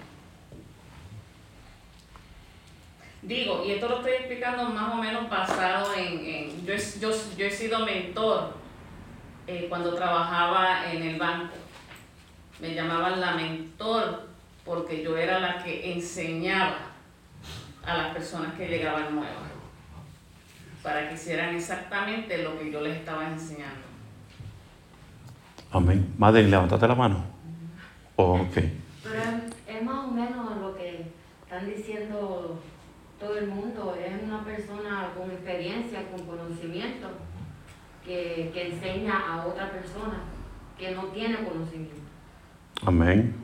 Digo, 3.23 3.65
y 3.67 3.73
esto 3.73 3.89
lo 3.89 3.97
estoy 3.97 4.13
explicando 4.13 4.65
más 4.71 4.93
o 4.95 4.97
menos 4.99 5.29
basado 5.29 5.93
en, 5.95 6.25
en- 6.25 6.67
yo, 6.67 6.75
yo, 7.01 7.11
yo 7.37 7.47
he 7.47 7.51
sido 7.51 7.85
mentor 7.85 8.55
eh, 9.49 9.67
cuando 9.69 9.95
trabajaba 9.95 10.93
en 10.93 11.03
el 11.03 11.19
banco. 11.19 11.55
Me 12.61 12.75
llamaban 12.75 13.21
la 13.21 13.35
mentor 13.35 14.29
porque 14.65 15.03
yo 15.03 15.17
era 15.17 15.39
la 15.39 15.63
que 15.63 15.93
enseñaba 15.93 16.79
a 17.85 17.97
las 17.97 18.15
personas 18.15 18.55
que 18.55 18.69
llegaban 18.69 19.15
nuevas 19.15 19.57
para 20.83 21.09
que 21.09 21.15
hicieran 21.15 21.55
exactamente 21.55 22.43
lo 22.43 22.59
que 22.59 22.71
yo 22.71 22.81
les 22.81 22.99
estaba 22.99 23.29
enseñando. 23.29 23.87
Amén. 25.73 26.15
Madre, 26.17 26.45
levantaste 26.45 26.87
la 26.87 26.95
mano. 26.95 27.25
ok. 28.15 28.55
Pero 28.55 29.15
es, 29.15 29.77
es 29.77 29.83
más 29.83 30.05
o 30.07 30.11
menos 30.13 30.57
lo 30.59 30.77
que 30.77 31.07
están 31.43 31.67
diciendo 31.67 32.61
todo 33.19 33.39
el 33.39 33.49
mundo, 33.49 33.97
es 33.99 34.23
una 34.23 34.45
persona 34.45 35.11
con 35.17 35.31
experiencia, 35.31 36.09
con 36.11 36.27
conocimiento, 36.27 37.09
que, 38.05 38.51
que 38.53 38.73
enseña 38.73 39.19
a 39.29 39.47
otra 39.47 39.71
persona 39.71 40.21
que 40.79 40.93
no 40.95 41.05
tiene 41.07 41.45
conocimiento. 41.45 42.06
Amén. 42.85 43.35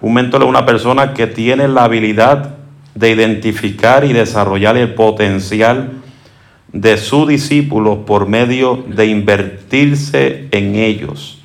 Un 0.00 0.14
mentor 0.14 0.42
es 0.42 0.48
una 0.48 0.64
persona 0.64 1.12
que 1.12 1.26
tiene 1.26 1.68
la 1.68 1.84
habilidad 1.84 2.56
de 2.94 3.10
identificar 3.10 4.04
y 4.04 4.12
desarrollar 4.12 4.76
el 4.76 4.94
potencial 4.94 5.92
de 6.72 6.96
sus 6.96 7.28
discípulos 7.28 7.98
por 8.06 8.28
medio 8.28 8.84
de 8.86 9.06
invertirse 9.06 10.48
en 10.50 10.76
ellos. 10.76 11.42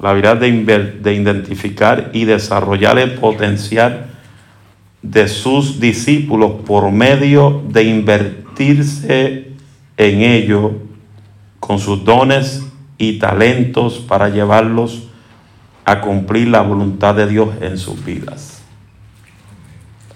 La 0.00 0.10
habilidad 0.10 0.36
de, 0.36 0.52
de 1.00 1.14
identificar 1.14 2.10
y 2.12 2.26
desarrollar 2.26 2.98
el 2.98 3.14
potencial 3.14 4.06
de 5.02 5.28
sus 5.28 5.80
discípulos 5.80 6.62
por 6.66 6.90
medio 6.92 7.62
de 7.68 7.84
invertirse 7.84 9.52
en 9.96 10.20
ellos 10.20 10.72
con 11.66 11.80
sus 11.80 12.04
dones 12.04 12.64
y 12.96 13.18
talentos 13.18 13.98
para 13.98 14.28
llevarlos 14.28 15.08
a 15.84 16.00
cumplir 16.00 16.46
la 16.46 16.60
voluntad 16.62 17.16
de 17.16 17.26
Dios 17.26 17.48
en 17.60 17.76
sus 17.76 18.04
vidas. 18.04 18.62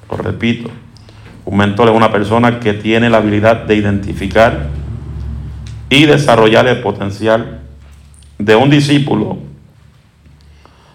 Lo 0.08 0.16
repito, 0.16 0.70
un 1.44 1.56
mentor 1.56 1.88
es 1.88 1.94
una 1.96 2.12
persona 2.12 2.60
que 2.60 2.72
tiene 2.72 3.10
la 3.10 3.16
habilidad 3.16 3.64
de 3.64 3.74
identificar 3.74 4.68
y 5.88 6.06
desarrollar 6.06 6.68
el 6.68 6.80
potencial 6.82 7.62
de 8.38 8.54
un 8.54 8.70
discípulo 8.70 9.38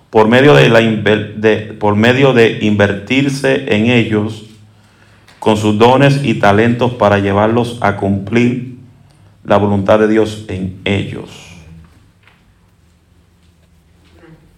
por 0.09 0.29
medio 0.29 0.53
de, 0.53 0.69
la, 0.69 0.79
de- 0.79 1.75
por 1.77 1.97
medio 1.97 2.31
de 2.31 2.59
invertirse 2.61 3.75
en 3.75 3.87
ellos 3.87 4.45
con 5.39 5.57
sus 5.57 5.77
dones 5.77 6.21
y 6.23 6.35
talentos 6.35 6.93
para 6.93 7.19
llevarlos 7.19 7.77
a 7.81 7.97
cumplir 7.97 8.74
la 9.45 9.57
voluntad 9.57 9.99
de 9.99 10.07
Dios 10.07 10.45
en 10.47 10.79
ellos. 10.85 11.29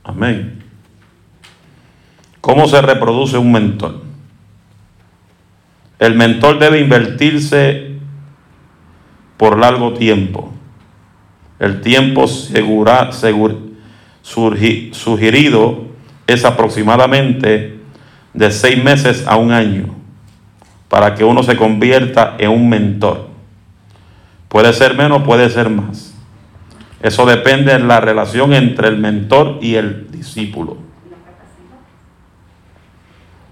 Amén. 0.03 0.63
¿Cómo 2.41 2.67
se 2.67 2.81
reproduce 2.81 3.37
un 3.37 3.51
mentor? 3.51 4.01
El 5.99 6.15
mentor 6.15 6.59
debe 6.59 6.79
invertirse 6.79 7.97
por 9.35 9.59
largo 9.59 9.93
tiempo. 9.93 10.53
El 11.59 11.81
tiempo 11.81 12.27
segura- 12.27 13.11
segur- 13.11 13.73
surgi- 14.23 14.93
sugerido 14.93 15.85
es 16.27 16.45
aproximadamente 16.45 17.79
de 18.33 18.51
seis 18.51 18.81
meses 18.81 19.25
a 19.27 19.35
un 19.35 19.51
año 19.51 19.95
para 20.87 21.15
que 21.15 21.23
uno 21.23 21.43
se 21.43 21.57
convierta 21.57 22.35
en 22.37 22.51
un 22.51 22.69
mentor. 22.69 23.26
Puede 24.47 24.73
ser 24.73 24.95
menos, 24.95 25.23
puede 25.23 25.49
ser 25.49 25.69
más. 25.69 26.13
Eso 27.01 27.25
depende 27.25 27.73
de 27.73 27.79
la 27.79 27.99
relación 27.99 28.53
entre 28.53 28.87
el 28.87 28.97
mentor 28.97 29.59
y 29.61 29.75
el 29.75 30.09
discípulo. 30.11 30.77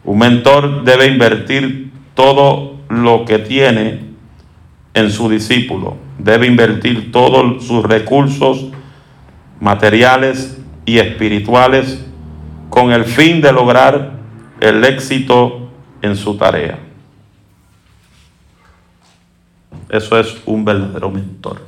Un 0.04 0.20
mentor 0.20 0.84
debe 0.84 1.08
invertir 1.08 1.92
todo 2.14 2.76
lo 2.90 3.26
que 3.26 3.40
tiene 3.40 4.02
en 4.94 5.12
su 5.12 5.30
discípulo. 5.30 5.98
Debe 6.18 6.48
invertir 6.48 7.12
todos 7.12 7.66
sus 7.66 7.84
recursos 7.84 8.68
materiales 9.60 10.60
y 10.86 11.00
espirituales 11.00 12.04
con 12.70 12.92
el 12.92 13.06
fin 13.06 13.42
de 13.42 13.52
lograr 13.52 14.14
el 14.60 14.84
éxito 14.86 15.70
en 16.02 16.16
su 16.16 16.38
tarea. 16.38 16.85
Eso 19.90 20.20
es 20.20 20.42
un 20.46 20.66
verdadero 20.66 21.10
mentor. 21.10 21.62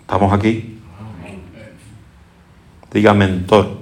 ¿Estamos 0.00 0.32
aquí? 0.32 0.78
Diga 2.92 3.12
mentor. 3.12 3.78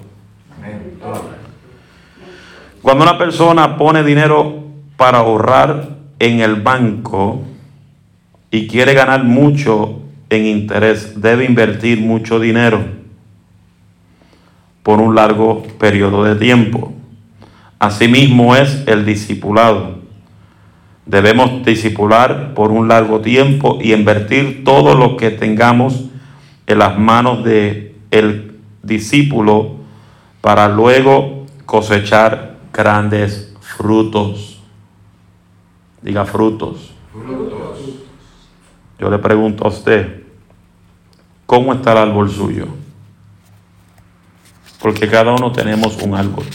Cuando 2.82 3.04
una 3.04 3.18
persona 3.18 3.76
pone 3.76 4.02
dinero 4.04 4.64
para 4.96 5.18
ahorrar 5.18 5.96
en 6.18 6.40
el 6.40 6.56
banco 6.56 7.42
y 8.50 8.66
quiere 8.66 8.94
ganar 8.94 9.24
mucho 9.24 10.00
en 10.30 10.46
interés, 10.46 11.20
debe 11.20 11.44
invertir 11.44 12.00
mucho 12.00 12.40
dinero 12.40 12.84
por 14.82 15.00
un 15.00 15.14
largo 15.14 15.64
periodo 15.78 16.24
de 16.24 16.36
tiempo. 16.36 16.92
Asimismo 17.78 18.54
es 18.56 18.84
el 18.86 19.04
discipulado. 19.04 19.95
Debemos 21.06 21.64
discipular 21.64 22.52
por 22.54 22.72
un 22.72 22.88
largo 22.88 23.20
tiempo 23.20 23.78
y 23.80 23.92
invertir 23.92 24.64
todo 24.64 24.96
lo 24.96 25.16
que 25.16 25.30
tengamos 25.30 26.06
en 26.66 26.78
las 26.80 26.98
manos 26.98 27.44
de 27.44 27.94
el 28.10 28.58
discípulo 28.82 29.76
para 30.40 30.68
luego 30.68 31.46
cosechar 31.64 32.56
grandes 32.72 33.54
frutos. 33.60 34.60
Diga 36.02 36.24
frutos. 36.24 36.92
Frutos. 37.12 37.78
Yo 38.98 39.08
le 39.08 39.18
pregunto 39.18 39.64
a 39.64 39.68
usted, 39.68 40.24
¿cómo 41.46 41.72
está 41.72 41.92
el 41.92 41.98
árbol 41.98 42.30
suyo? 42.30 42.66
Porque 44.80 45.08
cada 45.08 45.32
uno 45.32 45.52
tenemos 45.52 46.00
un 46.02 46.14
árbol. 46.14 46.46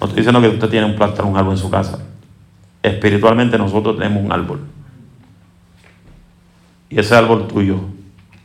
No 0.00 0.06
estoy 0.06 0.22
diciendo 0.22 0.40
que 0.40 0.48
usted 0.48 0.68
tiene 0.70 0.86
un 0.86 0.96
plátano, 0.96 1.28
un 1.28 1.36
árbol 1.36 1.52
en 1.52 1.58
su 1.58 1.70
casa. 1.70 1.98
Espiritualmente 2.82 3.56
nosotros 3.56 3.96
tenemos 3.96 4.24
un 4.24 4.32
árbol. 4.32 4.60
Y 6.90 6.98
ese 6.98 7.14
árbol 7.14 7.46
tuyo, 7.46 7.80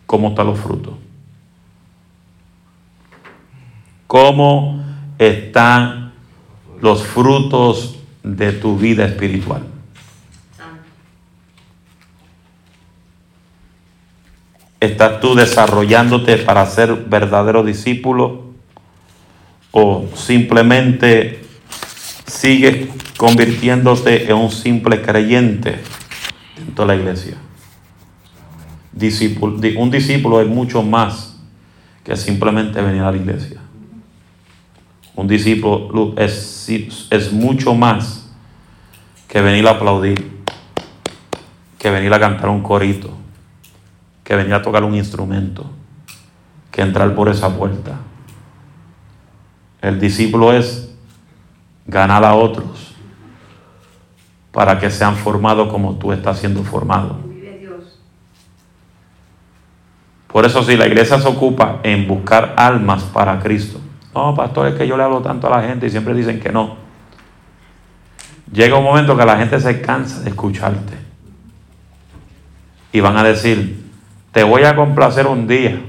¿cómo 0.05 0.29
están 0.29 0.47
los 0.47 0.59
frutos? 0.59 0.93
¿Cómo 4.05 4.85
están 5.17 6.13
los 6.79 7.03
frutos 7.03 7.99
de 8.23 8.53
tu 8.53 8.77
vida 8.77 9.05
espiritual? 9.05 9.63
¿Estás 14.79 15.19
tú 15.19 15.33
desarrollándote 15.33 16.37
para 16.37 16.65
ser 16.67 16.93
verdadero 16.93 17.63
discípulo? 17.63 18.45
¿O 19.71 20.05
simplemente 20.15 21.43
sigues 22.27 22.87
convirtiéndote 23.17 24.29
en 24.29 24.37
un 24.37 24.51
simple 24.51 25.01
creyente 25.01 25.79
dentro 26.55 26.85
de 26.85 26.95
la 26.95 26.95
iglesia? 26.95 27.35
Un 28.93 29.91
discípulo 29.91 30.41
es 30.41 30.47
mucho 30.47 30.81
más 30.83 31.37
que 32.03 32.15
simplemente 32.15 32.81
venir 32.81 33.01
a 33.01 33.11
la 33.11 33.17
iglesia. 33.17 33.59
Un 35.15 35.27
discípulo 35.27 36.13
es, 36.17 36.69
es 37.09 37.33
mucho 37.33 37.73
más 37.73 38.29
que 39.27 39.41
venir 39.41 39.67
a 39.67 39.71
aplaudir, 39.71 40.31
que 41.77 41.89
venir 41.89 42.13
a 42.13 42.19
cantar 42.19 42.49
un 42.49 42.61
corito 42.61 43.17
que 44.27 44.35
venir 44.35 44.53
a 44.53 44.61
tocar 44.61 44.83
un 44.83 44.93
instrumento, 44.93 45.65
que 46.69 46.81
entrar 46.81 47.15
por 47.15 47.29
esa 47.29 47.55
puerta. 47.55 47.97
El 49.81 50.01
discípulo 50.01 50.51
es 50.51 50.93
ganar 51.85 52.25
a 52.25 52.35
otros 52.35 52.86
para 54.57 54.79
que 54.79 54.89
sean 54.89 55.15
formados 55.15 55.71
como 55.71 55.97
tú 55.97 56.11
estás 56.11 56.39
siendo 56.39 56.63
formado. 56.63 57.15
Por 60.27 60.47
eso 60.47 60.63
si 60.63 60.75
la 60.75 60.87
iglesia 60.87 61.19
se 61.19 61.27
ocupa 61.27 61.79
en 61.83 62.07
buscar 62.07 62.55
almas 62.57 63.03
para 63.03 63.37
Cristo, 63.37 63.79
no, 64.15 64.33
pastor, 64.33 64.69
es 64.69 64.73
que 64.73 64.87
yo 64.87 64.97
le 64.97 65.03
hablo 65.03 65.21
tanto 65.21 65.45
a 65.45 65.59
la 65.59 65.67
gente 65.67 65.85
y 65.85 65.91
siempre 65.91 66.15
dicen 66.15 66.39
que 66.39 66.51
no. 66.51 66.75
Llega 68.51 68.79
un 68.79 68.83
momento 68.83 69.15
que 69.15 69.25
la 69.27 69.37
gente 69.37 69.59
se 69.59 69.79
cansa 69.79 70.21
de 70.21 70.31
escucharte. 70.31 70.97
Y 72.91 72.99
van 72.99 73.15
a 73.15 73.23
decir, 73.23 73.85
te 74.31 74.41
voy 74.41 74.63
a 74.63 74.75
complacer 74.75 75.27
un 75.27 75.47
día 75.47 75.79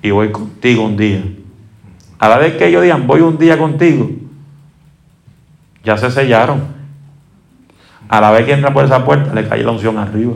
y 0.00 0.10
voy 0.10 0.32
contigo 0.32 0.86
un 0.86 0.96
día. 0.96 1.22
A 2.18 2.30
la 2.30 2.38
vez 2.38 2.56
que 2.56 2.66
ellos 2.66 2.82
digan, 2.82 3.06
voy 3.06 3.20
un 3.20 3.36
día 3.36 3.58
contigo, 3.58 4.08
ya 5.84 5.98
se 5.98 6.10
sellaron. 6.10 6.79
A 8.10 8.20
la 8.20 8.32
vez 8.32 8.44
que 8.44 8.52
entran 8.52 8.74
por 8.74 8.84
esa 8.84 9.04
puerta, 9.04 9.32
le 9.32 9.46
cae 9.46 9.62
la 9.62 9.70
unción 9.70 9.96
arriba. 9.96 10.32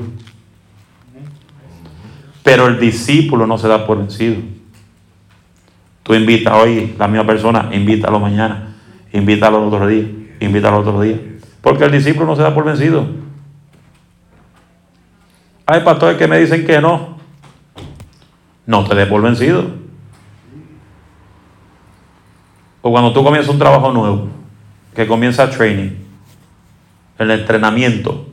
Pero 2.45 2.69
el 2.69 2.79
discípulo 2.79 3.49
no 3.49 3.59
se 3.59 3.67
da 3.67 3.85
por 3.85 3.99
vencido. 3.99 4.37
Tú 6.05 6.15
invitas 6.15 6.55
hoy 6.55 6.95
la 6.97 7.09
misma 7.09 7.27
persona, 7.27 7.71
invítalo 7.73 8.21
mañana, 8.21 8.77
invítalo 9.13 9.59
el 9.59 9.65
otro 9.65 9.89
día, 9.89 10.07
invítalo 10.39 10.77
el 10.77 10.89
otro 10.89 11.01
día. 11.01 11.21
Porque 11.63 11.83
el 11.85 11.91
discípulo 11.91 12.27
no 12.27 12.37
se 12.37 12.43
da 12.43 12.55
por 12.55 12.65
vencido. 12.65 13.09
Hay 15.67 15.81
pastores 15.81 16.17
que 16.17 16.29
me 16.29 16.39
dicen 16.39 16.65
que 16.65 16.81
no. 16.81 17.19
No 18.67 18.85
te 18.85 18.95
des 18.95 19.09
por 19.09 19.21
vencido. 19.21 19.65
O 22.83 22.93
cuando 22.93 23.13
tú 23.13 23.25
comienzas 23.25 23.53
un 23.53 23.59
trabajo 23.59 23.91
nuevo, 23.91 24.29
que 24.95 25.09
comienza 25.09 25.51
training, 25.51 26.04
el 27.19 27.31
entrenamiento, 27.31 28.27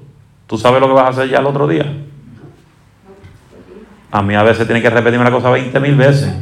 ¿tú 0.47 0.57
sabes 0.57 0.81
lo 0.81 0.87
que 0.87 0.93
vas 0.93 1.05
a 1.05 1.09
hacer 1.09 1.29
ya 1.29 1.39
el 1.39 1.45
otro 1.45 1.67
día? 1.67 1.85
A 4.11 4.21
mí 4.21 4.35
a 4.35 4.43
veces 4.43 4.65
tiene 4.65 4.81
que 4.81 4.89
repetirme 4.89 5.21
una 5.21 5.31
cosa 5.31 5.49
20 5.49 5.79
mil 5.79 5.95
veces. 5.95 6.33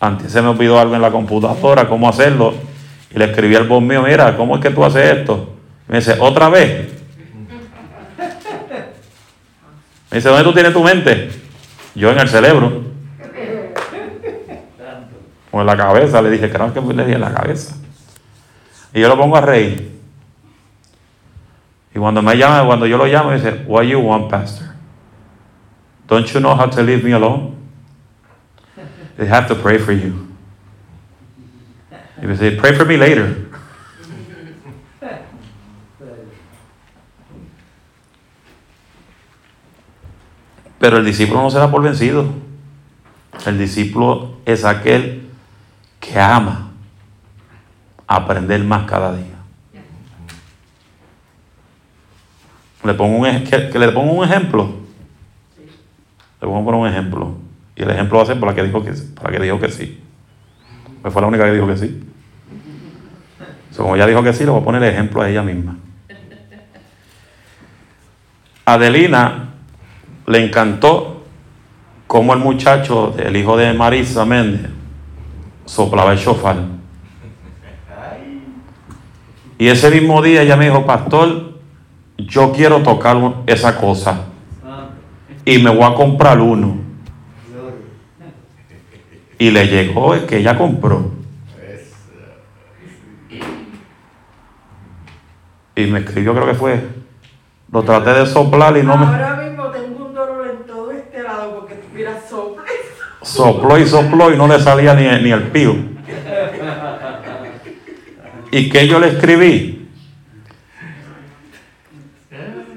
Antes 0.00 0.32
se 0.32 0.40
me 0.40 0.48
olvidó 0.48 0.78
algo 0.78 0.94
en 0.94 1.02
la 1.02 1.10
computadora, 1.10 1.88
cómo 1.88 2.08
hacerlo. 2.08 2.54
Y 3.14 3.18
le 3.18 3.26
escribí 3.26 3.54
al 3.54 3.66
voz 3.66 3.82
mío, 3.82 4.02
mira, 4.02 4.36
¿cómo 4.36 4.56
es 4.56 4.62
que 4.62 4.70
tú 4.70 4.84
haces 4.84 5.18
esto? 5.18 5.54
Me 5.88 5.98
dice, 5.98 6.16
¿otra 6.18 6.48
vez? 6.48 6.92
Me 10.10 10.16
dice, 10.16 10.28
¿dónde 10.28 10.44
tú 10.44 10.52
tienes 10.52 10.72
tu 10.72 10.82
mente? 10.82 11.30
Yo 11.94 12.10
en 12.10 12.18
el 12.18 12.28
cerebro. 12.28 12.84
O 15.52 15.60
en 15.60 15.66
la 15.66 15.76
cabeza. 15.76 16.20
Le 16.20 16.28
dije, 16.28 16.50
creo 16.50 16.74
que 16.74 16.80
le 16.80 17.04
dije 17.04 17.14
en 17.14 17.20
la 17.22 17.32
cabeza. 17.32 17.76
Y 18.96 19.00
yo 19.02 19.08
lo 19.08 19.18
pongo 19.18 19.36
a 19.36 19.42
reír. 19.42 19.92
Y 21.94 21.98
cuando 21.98 22.22
me 22.22 22.34
llama, 22.34 22.64
cuando 22.64 22.86
yo 22.86 22.96
lo 22.96 23.04
llamo, 23.04 23.30
dice, 23.30 23.62
What 23.66 23.82
you 23.82 24.00
want, 24.00 24.30
Pastor? 24.30 24.68
Don't 26.08 26.26
you 26.32 26.40
know 26.40 26.56
how 26.56 26.66
to 26.66 26.82
leave 26.82 27.04
me 27.04 27.12
alone? 27.12 27.54
They 29.18 29.26
have 29.26 29.48
to 29.48 29.54
pray 29.54 29.76
for 29.76 29.92
you. 29.92 30.26
Y 32.22 32.26
me 32.26 32.38
dice, 32.38 32.52
Pray 32.52 32.72
for 32.72 32.86
me 32.86 32.96
later. 32.96 33.36
Pero 40.80 40.96
el 40.96 41.04
discípulo 41.04 41.42
no 41.42 41.50
se 41.50 41.58
da 41.58 41.70
por 41.70 41.82
vencido. 41.82 42.32
El 43.44 43.58
discípulo 43.58 44.38
es 44.46 44.64
aquel 44.64 45.28
que 46.00 46.18
ama 46.18 46.65
aprender 48.06 48.62
más 48.64 48.88
cada 48.88 49.16
día. 49.16 49.36
Le 52.84 52.94
pongo 52.94 53.18
un, 53.18 53.44
que, 53.44 53.68
que 53.70 53.78
le 53.78 53.88
pongo 53.88 54.12
un 54.12 54.24
ejemplo. 54.24 54.74
Le 56.40 56.46
pongo 56.46 56.76
un 56.76 56.88
ejemplo. 56.88 57.36
Y 57.74 57.82
el 57.82 57.90
ejemplo 57.90 58.18
va 58.18 58.24
a 58.24 58.26
ser 58.26 58.38
por 58.38 58.48
la 58.48 58.54
que 58.54 58.62
dijo 58.62 58.82
que, 58.82 58.92
para 58.92 59.30
que 59.30 59.42
dijo 59.42 59.58
que 59.58 59.70
sí. 59.70 60.00
Pues 61.02 61.12
fue 61.12 61.22
la 61.22 61.28
única 61.28 61.44
que 61.44 61.52
dijo 61.52 61.66
que 61.66 61.76
sí. 61.76 62.02
Como 63.76 63.94
ella 63.94 64.06
dijo 64.06 64.22
que 64.22 64.32
sí, 64.32 64.44
le 64.44 64.50
voy 64.50 64.60
a 64.60 64.64
poner 64.64 64.82
el 64.82 64.90
ejemplo 64.90 65.20
a 65.20 65.28
ella 65.28 65.42
misma. 65.42 65.76
Adelina 68.64 69.50
le 70.26 70.44
encantó 70.44 71.24
cómo 72.06 72.32
el 72.32 72.40
muchacho, 72.40 73.14
el 73.18 73.36
hijo 73.36 73.56
de 73.56 73.72
Marisa 73.74 74.24
Méndez, 74.24 74.70
soplaba 75.66 76.12
el 76.12 76.18
shofar. 76.18 76.75
Y 79.58 79.68
ese 79.68 79.90
mismo 79.90 80.20
día 80.22 80.42
ella 80.42 80.56
me 80.56 80.66
dijo, 80.66 80.84
pastor, 80.84 81.54
yo 82.18 82.52
quiero 82.52 82.82
tocar 82.82 83.16
esa 83.46 83.78
cosa 83.78 84.26
y 85.44 85.58
me 85.58 85.70
voy 85.70 85.84
a 85.84 85.94
comprar 85.94 86.40
uno. 86.40 86.76
Y 89.38 89.50
le 89.50 89.66
llegó 89.66 90.14
el 90.14 90.26
que 90.26 90.38
ella 90.38 90.58
compró. 90.58 91.12
Y 95.74 95.86
me 95.86 96.00
escribió, 96.00 96.34
creo 96.34 96.46
que 96.46 96.54
fue, 96.54 96.80
lo 97.70 97.82
traté 97.82 98.10
de 98.10 98.26
soplar 98.26 98.76
y 98.78 98.82
no 98.82 98.96
me... 98.96 99.04
Ahora 99.04 99.36
mismo 99.36 99.66
tengo 99.66 100.06
un 100.06 100.14
dolor 100.14 100.48
en 100.48 100.66
todo 100.66 100.90
este 100.90 101.22
lado 101.22 101.54
porque 101.60 101.74
tuviera 101.74 102.18
sopla. 102.28 102.64
Sopló 103.22 103.78
y 103.78 103.86
sopló 103.86 104.32
y 104.32 104.38
no 104.38 104.48
le 104.48 104.58
salía 104.58 104.94
ni, 104.94 105.02
ni 105.22 105.32
el 105.32 105.42
pío. 105.48 105.95
¿Y 108.56 108.70
qué 108.70 108.88
yo 108.88 108.98
le 108.98 109.08
escribí? 109.08 109.86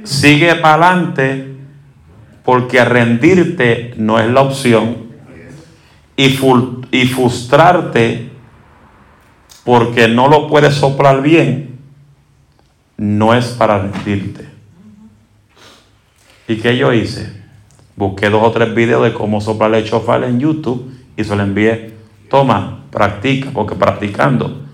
Sigue 0.04 0.56
para 0.56 0.74
adelante 0.74 1.56
porque 2.44 2.84
rendirte 2.84 3.94
no 3.96 4.20
es 4.20 4.30
la 4.30 4.42
opción 4.42 4.98
y, 6.18 6.38
y 6.92 7.06
frustrarte 7.06 8.30
porque 9.64 10.10
no 10.10 10.28
lo 10.28 10.50
puedes 10.50 10.74
soplar 10.74 11.22
bien 11.22 11.80
no 12.98 13.34
es 13.34 13.46
para 13.46 13.80
rendirte. 13.80 14.50
¿Y 16.50 16.58
qué 16.58 16.76
yo 16.76 16.92
hice? 16.92 17.42
Busqué 17.96 18.30
dos 18.30 18.44
o 18.44 18.52
tres 18.52 18.76
videos 18.76 19.06
de 19.06 19.14
cómo 19.14 19.40
soplar 19.40 19.74
el 19.76 19.86
chofar 19.86 20.26
en 20.26 20.42
YouTube 20.42 20.94
y 21.16 21.24
se 21.24 21.38
lo 21.38 21.44
envié. 21.44 21.94
Toma, 22.30 22.84
practica, 22.92 23.52
porque 23.54 23.76
practicando 23.76 24.68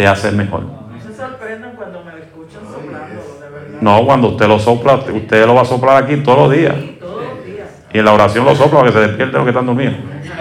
te 0.00 0.06
hace 0.06 0.32
mejor. 0.32 0.62
Se 1.06 1.14
sorprenden 1.14 1.72
cuando 1.76 2.02
me 2.02 2.12
escuchan 2.12 2.62
soplando, 2.64 3.38
de 3.38 3.50
verdad. 3.50 3.80
No, 3.82 4.06
cuando 4.06 4.28
usted 4.28 4.48
lo 4.48 4.58
sopla, 4.58 4.94
usted 4.94 5.46
lo 5.46 5.54
va 5.54 5.60
a 5.60 5.64
soplar 5.66 6.02
aquí 6.02 6.16
todos 6.22 6.38
los 6.38 6.52
días. 6.52 6.74
Sí, 6.74 6.96
todos 6.98 7.22
los 7.22 7.44
días. 7.44 7.68
Y 7.92 7.98
en 7.98 8.06
la 8.06 8.14
oración 8.14 8.46
lo 8.46 8.54
sopla 8.54 8.78
para 8.78 8.90
que 8.90 8.98
se 8.98 9.00
despierten 9.00 9.34
los 9.34 9.44
que 9.44 9.50
están 9.50 9.66
dormidos. 9.66 9.96
No 9.98 10.22
se 10.22 10.32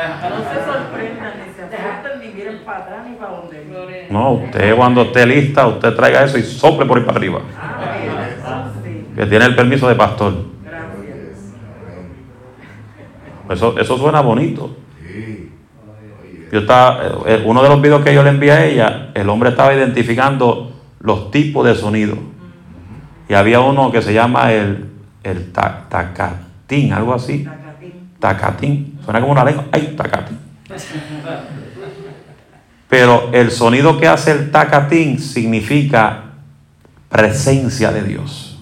sorprendan, 0.65 1.33
ni 1.45 1.53
se 1.53 1.63
asusten, 1.75 2.19
ni 2.21 2.27
miren 2.33 2.59
para 2.63 2.77
atrás, 2.77 2.99
ni 3.05 3.15
para 3.17 3.31
donde. 3.33 3.65
Gloria. 3.65 4.05
No, 4.09 4.31
usted 4.31 4.75
cuando 4.77 5.01
esté 5.01 5.25
lista, 5.25 5.67
usted 5.67 5.93
traiga 5.93 6.23
eso 6.23 6.37
y 6.37 6.43
sople 6.43 6.85
por 6.85 6.97
ahí 6.97 7.03
para 7.03 7.17
arriba. 7.17 7.41
Ah. 7.61 8.71
Que 9.13 9.25
tiene 9.25 9.43
el 9.43 9.55
permiso 9.57 9.89
de 9.89 9.95
pastor. 9.95 10.35
Gracias. 10.63 11.51
Eso, 13.49 13.77
eso 13.77 13.97
suena 13.97 14.21
bonito. 14.21 14.73
Yo 16.51 16.59
estaba, 16.59 16.99
eh, 17.27 17.43
uno 17.45 17.61
de 17.61 17.69
los 17.69 17.81
videos 17.81 18.03
que 18.03 18.13
yo 18.13 18.23
le 18.23 18.29
envié 18.29 18.51
a 18.51 18.65
ella, 18.65 19.09
el 19.13 19.29
hombre 19.29 19.49
estaba 19.49 19.73
identificando 19.73 20.73
los 20.99 21.29
tipos 21.31 21.65
de 21.65 21.75
sonido. 21.75 22.17
Y 23.27 23.33
había 23.35 23.59
uno 23.59 23.91
que 23.91 24.01
se 24.01 24.13
llama 24.13 24.51
el, 24.51 24.89
el 25.23 25.51
ta- 25.51 25.85
tacatín, 25.89 26.91
algo 26.93 27.13
así. 27.13 27.43
Tacatín. 27.43 27.93
Tacatín. 28.19 28.99
Suena 29.05 29.19
como 29.19 29.33
una 29.33 29.45
lengua. 29.45 29.65
¡Ay, 29.71 29.93
tacatín! 29.95 30.39
Pero 32.89 33.29
el 33.31 33.51
sonido 33.51 33.99
que 33.99 34.07
hace 34.07 34.31
el 34.31 34.49
tacatín 34.51 35.19
significa 35.19 36.23
presencia 37.07 37.91
de 37.91 38.03
Dios. 38.03 38.59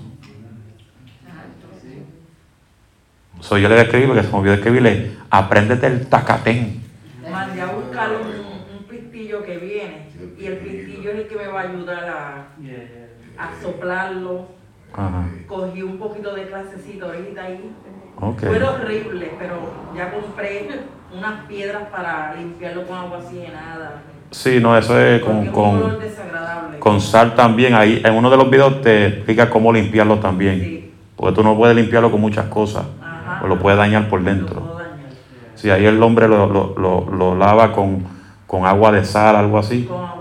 So, 3.39 3.57
yo 3.57 3.69
le 3.69 3.75
voy 3.75 3.79
a 3.79 3.83
escribir 3.83 4.07
porque 4.07 4.23
se 4.23 4.29
me 4.29 4.37
olvidó 4.39 4.53
escribirle, 4.55 5.11
apréndete 5.29 5.87
el 5.87 6.07
tacatén. 6.07 6.81
Mandé 7.31 7.61
a 7.61 7.67
buscar 7.67 8.09
un, 8.11 8.77
un 8.77 8.83
pistillo 8.83 9.43
que 9.45 9.57
viene. 9.57 10.07
Y 10.37 10.45
el 10.45 10.57
pistillo 10.57 11.11
es 11.11 11.16
el 11.27 11.37
que 11.37 11.43
me 11.45 11.47
va 11.51 11.61
a 11.61 11.63
ayudar 11.63 12.09
a, 12.09 12.47
a 13.43 13.61
soplarlo. 13.61 14.45
Ajá. 14.93 15.25
Cogí 15.47 15.81
un 15.83 15.97
poquito 15.97 16.33
de 16.33 16.47
clasecito 16.47 17.05
ahorita 17.07 17.43
ahí. 17.43 17.71
Ok. 18.19 18.39
Fue 18.39 18.63
horrible, 18.63 19.31
pero 19.37 19.55
ya 19.95 20.11
compré 20.11 20.69
unas 21.15 21.45
piedras 21.45 21.83
para 21.91 22.33
limpiarlo 22.35 22.87
con 22.87 22.97
agua 22.97 23.17
oxigenada. 23.19 24.01
Sí, 24.31 24.59
no, 24.59 24.75
eso 24.77 24.99
es 24.99 25.21
con, 25.21 25.43
es 25.43 25.53
un 25.53 25.55
olor 25.55 25.91
con, 25.91 25.99
desagradable. 25.99 26.79
con 26.79 26.99
sal 27.01 27.35
también. 27.35 27.75
Ahí 27.75 28.01
en 28.03 28.13
uno 28.15 28.29
de 28.29 28.37
los 28.37 28.49
videos 28.49 28.81
te 28.81 29.07
explica 29.07 29.49
cómo 29.49 29.71
limpiarlo 29.71 30.19
también. 30.19 30.59
Sí. 30.59 30.93
Porque 31.15 31.35
tú 31.35 31.43
no 31.43 31.55
puedes 31.55 31.75
limpiarlo 31.75 32.11
con 32.11 32.19
muchas 32.21 32.45
cosas. 32.47 32.85
Ajá. 33.01 33.41
O 33.43 33.47
lo 33.47 33.59
puedes 33.59 33.77
dañar 33.77 34.09
por 34.09 34.23
dentro. 34.23 34.61
dañar. 34.77 34.97
Sí, 35.55 35.69
ahí 35.69 35.85
el 35.85 36.01
hombre 36.01 36.27
lo, 36.27 36.47
lo- 36.47 36.75
lo- 36.77 37.09
lo 37.11 37.35
lava 37.35 37.71
con, 37.71 38.03
con 38.47 38.65
agua 38.65 38.91
de 38.91 39.03
sal, 39.05 39.35
algo 39.35 39.57
así. 39.59 39.83
Con. 39.85 40.16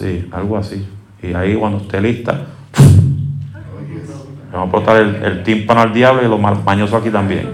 Sí, 0.00 0.26
algo 0.32 0.56
así. 0.56 0.88
Y 1.22 1.34
ahí 1.34 1.54
cuando 1.54 1.76
esté 1.76 2.00
lista, 2.00 2.32
le 2.78 4.50
vamos 4.50 4.66
a 4.66 4.68
aportar 4.68 4.96
el, 4.96 5.14
el 5.16 5.42
tímpano 5.42 5.82
al 5.82 5.92
diablo 5.92 6.24
y 6.24 6.28
lo 6.28 6.38
ma- 6.38 6.54
mañoso 6.54 6.96
aquí 6.96 7.10
también. 7.10 7.50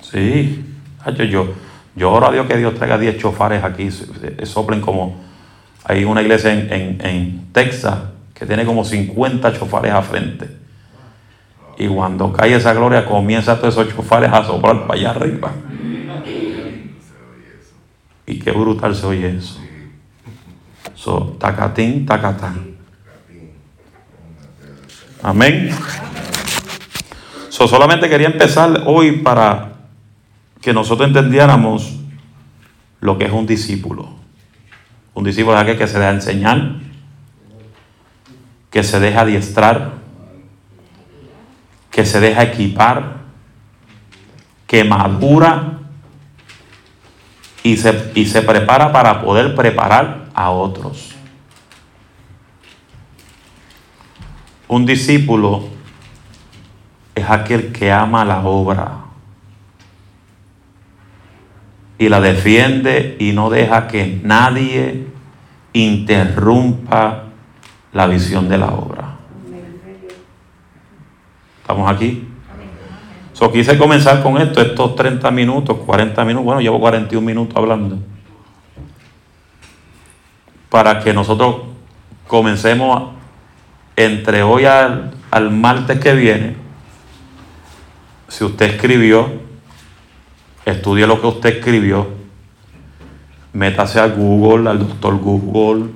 Sí. 0.00 0.10
Sí. 0.10 0.64
Hacho, 1.04 1.24
yo, 1.24 1.52
yo 1.94 2.10
oro 2.10 2.28
a 2.28 2.32
Dios 2.32 2.46
que 2.46 2.56
Dios 2.56 2.74
traiga 2.74 2.96
10 2.96 3.18
chofares 3.18 3.62
aquí, 3.62 3.90
soplen 4.44 4.80
como... 4.80 5.22
Hay 5.84 6.04
una 6.04 6.22
iglesia 6.22 6.52
en, 6.54 6.72
en- 6.72 7.06
en 7.06 7.46
Texas 7.52 7.98
que 8.32 8.46
tiene 8.46 8.64
como 8.64 8.82
50 8.82 9.52
chofares 9.52 9.92
a 9.92 10.00
frente. 10.00 10.48
Y 11.78 11.86
cuando 11.88 12.32
cae 12.32 12.54
esa 12.54 12.72
gloria, 12.72 13.04
comienza 13.04 13.58
todos 13.60 13.74
esos 13.76 13.94
chofares 13.94 14.32
a 14.32 14.42
soplar 14.42 14.86
para 14.86 14.98
allá 14.98 15.10
arriba. 15.10 15.52
Y 18.26 18.38
qué 18.40 18.50
brutal 18.50 18.94
se 18.96 19.06
oye 19.06 19.36
eso. 19.36 19.60
So, 21.06 21.36
tacatín, 21.38 22.04
tacatán. 22.04 22.74
Amén. 25.22 25.70
So, 27.48 27.68
solamente 27.68 28.08
quería 28.08 28.26
empezar 28.26 28.82
hoy 28.86 29.12
para 29.18 29.74
que 30.60 30.72
nosotros 30.72 31.06
entendiéramos 31.06 31.94
lo 32.98 33.16
que 33.16 33.26
es 33.26 33.30
un 33.30 33.46
discípulo. 33.46 34.16
Un 35.14 35.22
discípulo 35.22 35.54
es 35.54 35.62
aquel 35.62 35.78
que 35.78 35.86
se 35.86 35.96
deja 35.96 36.10
enseñar, 36.10 36.72
que 38.68 38.82
se 38.82 38.98
deja 38.98 39.20
adiestrar, 39.20 39.92
que 41.92 42.04
se 42.04 42.18
deja 42.18 42.42
equipar 42.42 43.18
que 44.66 44.82
madura 44.82 45.78
y 47.62 47.76
se, 47.76 48.10
y 48.16 48.26
se 48.26 48.42
prepara 48.42 48.90
para 48.90 49.22
poder 49.22 49.54
preparar 49.54 50.25
a 50.36 50.50
otros. 50.50 51.14
Un 54.68 54.84
discípulo 54.84 55.64
es 57.14 57.28
aquel 57.28 57.72
que 57.72 57.90
ama 57.90 58.24
la 58.24 58.46
obra 58.46 58.98
y 61.98 62.10
la 62.10 62.20
defiende 62.20 63.16
y 63.18 63.32
no 63.32 63.48
deja 63.48 63.88
que 63.88 64.20
nadie 64.22 65.06
interrumpa 65.72 67.24
la 67.94 68.06
visión 68.06 68.48
de 68.50 68.58
la 68.58 68.68
obra. 68.74 69.16
¿Estamos 71.62 71.90
aquí? 71.90 72.28
So, 73.32 73.50
quise 73.50 73.78
comenzar 73.78 74.22
con 74.22 74.38
esto, 74.38 74.60
estos 74.60 74.94
30 74.96 75.30
minutos, 75.30 75.78
40 75.78 76.24
minutos, 76.24 76.44
bueno, 76.44 76.60
llevo 76.60 76.78
41 76.80 77.24
minutos 77.24 77.56
hablando, 77.56 77.98
para 80.70 81.00
que 81.00 81.12
nosotros 81.12 81.56
comencemos 82.26 83.10
entre 83.96 84.42
hoy 84.42 84.64
al, 84.64 85.12
al 85.30 85.50
martes 85.50 85.98
que 85.98 86.14
viene. 86.14 86.56
Si 88.28 88.44
usted 88.44 88.74
escribió, 88.74 89.30
estudie 90.64 91.06
lo 91.06 91.20
que 91.20 91.26
usted 91.28 91.56
escribió, 91.56 92.08
métase 93.52 94.00
a 94.00 94.08
Google, 94.08 94.68
al 94.68 94.80
doctor 94.80 95.16
Google, 95.18 95.86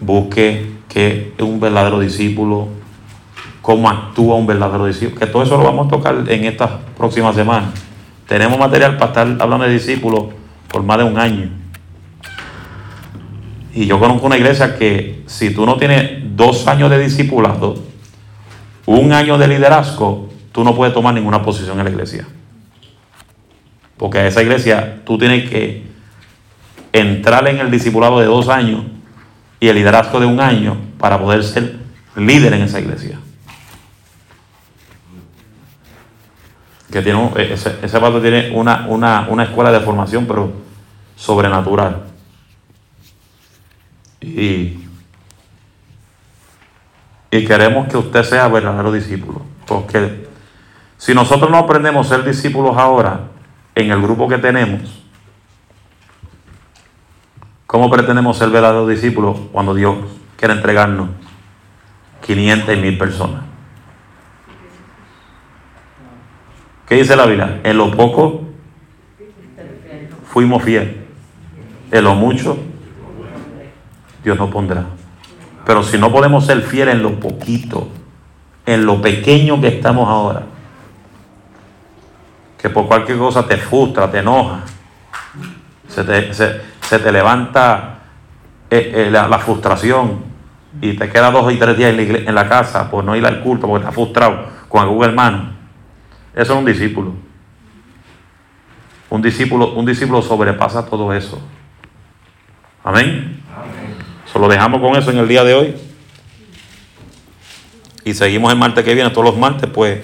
busque 0.00 0.72
qué 0.88 1.32
es 1.36 1.42
un 1.42 1.60
verdadero 1.60 2.00
discípulo, 2.00 2.68
cómo 3.60 3.88
actúa 3.88 4.36
un 4.36 4.46
verdadero 4.46 4.86
discípulo, 4.86 5.20
que 5.20 5.26
todo 5.26 5.42
eso 5.42 5.56
lo 5.56 5.64
vamos 5.64 5.86
a 5.86 5.90
tocar 5.90 6.24
en 6.26 6.44
estas 6.44 6.70
próximas 6.96 7.34
semanas. 7.34 7.70
Tenemos 8.26 8.58
material 8.58 8.96
para 8.96 9.08
estar 9.08 9.26
hablando 9.40 9.66
de 9.66 9.74
discípulos 9.74 10.24
por 10.68 10.82
más 10.82 10.98
de 10.98 11.04
un 11.04 11.18
año. 11.18 11.61
Y 13.74 13.86
yo 13.86 13.98
conozco 13.98 14.26
una 14.26 14.36
iglesia 14.36 14.76
que 14.76 15.22
si 15.26 15.50
tú 15.50 15.64
no 15.64 15.76
tienes 15.76 16.36
dos 16.36 16.66
años 16.66 16.90
de 16.90 16.98
discipulado, 16.98 17.76
un 18.84 19.12
año 19.12 19.38
de 19.38 19.48
liderazgo, 19.48 20.28
tú 20.52 20.62
no 20.62 20.74
puedes 20.74 20.92
tomar 20.92 21.14
ninguna 21.14 21.42
posición 21.42 21.78
en 21.78 21.84
la 21.84 21.90
iglesia. 21.90 22.26
Porque 23.96 24.18
a 24.18 24.26
esa 24.26 24.42
iglesia 24.42 25.00
tú 25.04 25.16
tienes 25.16 25.48
que 25.48 25.84
entrar 26.92 27.46
en 27.48 27.60
el 27.60 27.70
discipulado 27.70 28.20
de 28.20 28.26
dos 28.26 28.48
años 28.48 28.84
y 29.58 29.68
el 29.68 29.76
liderazgo 29.76 30.20
de 30.20 30.26
un 30.26 30.40
año 30.40 30.76
para 30.98 31.18
poder 31.18 31.42
ser 31.42 31.76
líder 32.16 32.52
en 32.52 32.62
esa 32.62 32.80
iglesia. 32.80 33.18
Que 36.90 37.00
tiene, 37.00 37.30
ese, 37.36 37.76
ese 37.82 38.00
tiene 38.20 38.50
una, 38.50 38.86
una, 38.86 39.26
una 39.30 39.44
escuela 39.44 39.72
de 39.72 39.80
formación, 39.80 40.26
pero 40.26 40.52
sobrenatural. 41.16 42.11
Y, 44.22 44.78
y 47.30 47.44
queremos 47.44 47.88
que 47.88 47.96
usted 47.96 48.22
sea 48.22 48.48
verdadero 48.48 48.92
discípulo. 48.92 49.42
Porque 49.66 50.28
si 50.96 51.14
nosotros 51.14 51.50
no 51.50 51.58
aprendemos 51.58 52.06
a 52.06 52.16
ser 52.16 52.24
discípulos 52.24 52.76
ahora, 52.76 53.28
en 53.74 53.90
el 53.90 54.00
grupo 54.00 54.28
que 54.28 54.38
tenemos, 54.38 55.02
¿cómo 57.66 57.90
pretendemos 57.90 58.38
ser 58.38 58.50
verdaderos 58.50 58.88
discípulos 58.88 59.38
cuando 59.50 59.74
Dios 59.74 59.96
quiere 60.36 60.54
entregarnos 60.54 61.10
500 62.24 62.74
y 62.74 62.76
mil 62.78 62.98
personas? 62.98 63.42
¿Qué 66.86 66.96
dice 66.96 67.16
la 67.16 67.26
Biblia? 67.26 67.60
En 67.64 67.78
lo 67.78 67.90
poco 67.90 68.42
fuimos 70.26 70.62
fieles. 70.62 70.96
En 71.90 72.04
lo 72.04 72.14
mucho 72.14 72.58
Dios 74.22 74.38
nos 74.38 74.50
pondrá. 74.50 74.84
Pero 75.64 75.82
si 75.82 75.98
no 75.98 76.10
podemos 76.10 76.46
ser 76.46 76.62
fieles 76.62 76.94
en 76.94 77.02
lo 77.02 77.18
poquito, 77.20 77.88
en 78.66 78.84
lo 78.84 79.00
pequeño 79.00 79.60
que 79.60 79.68
estamos 79.68 80.08
ahora, 80.08 80.42
que 82.58 82.70
por 82.70 82.86
cualquier 82.86 83.18
cosa 83.18 83.46
te 83.46 83.56
frustra, 83.56 84.10
te 84.10 84.18
enoja, 84.18 84.60
se 85.88 86.04
te, 86.04 87.12
levanta 87.12 87.98
eh, 88.70 89.06
eh, 89.06 89.10
la, 89.10 89.38
frustración 89.38 90.22
y 90.80 90.94
te 90.94 91.10
quedas 91.10 91.32
dos 91.32 91.52
y 91.52 91.56
tres 91.56 91.76
días 91.76 91.90
en 91.90 91.96
la, 91.96 92.18
en 92.18 92.34
la, 92.34 92.48
casa 92.48 92.90
por 92.90 93.04
no 93.04 93.14
ir 93.14 93.26
al 93.26 93.40
culto 93.40 93.66
porque 93.66 93.82
estás 93.82 93.94
frustrado 93.94 94.46
con 94.68 94.80
algún 94.80 95.04
hermano. 95.04 95.50
Eso 96.34 96.52
es 96.54 96.58
un 96.58 96.64
discípulo. 96.64 97.12
Un 99.10 99.20
discípulo, 99.20 99.74
un 99.74 99.84
discípulo 99.84 100.22
sobrepasa 100.22 100.86
todo 100.86 101.12
eso. 101.12 101.38
Amén. 102.82 103.42
Solo 104.32 104.48
dejamos 104.48 104.80
con 104.80 104.96
eso 104.96 105.10
en 105.10 105.18
el 105.18 105.28
día 105.28 105.44
de 105.44 105.54
hoy. 105.54 105.74
Y 108.04 108.14
seguimos 108.14 108.50
el 108.50 108.58
martes 108.58 108.82
que 108.82 108.94
viene, 108.94 109.10
todos 109.10 109.26
los 109.26 109.36
martes, 109.36 109.68
pues 109.72 110.00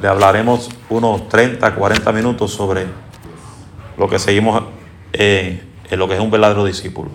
le 0.00 0.08
hablaremos 0.08 0.68
unos 0.90 1.28
30, 1.28 1.74
40 1.74 2.12
minutos 2.12 2.52
sobre 2.52 2.86
lo 3.96 4.08
que 4.08 4.18
seguimos 4.18 4.62
eh, 5.12 5.62
en 5.90 5.98
lo 5.98 6.06
que 6.06 6.14
es 6.14 6.20
un 6.20 6.30
verdadero 6.30 6.64
discípulo. 6.64 7.10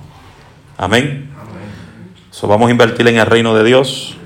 Amén. 0.77 1.29
So, 2.31 2.47
vamos 2.47 2.67
a 2.67 2.71
invertir 2.71 3.07
en 3.07 3.17
el 3.17 3.25
reino 3.25 3.55
de 3.55 3.63
Dios. 3.63 4.17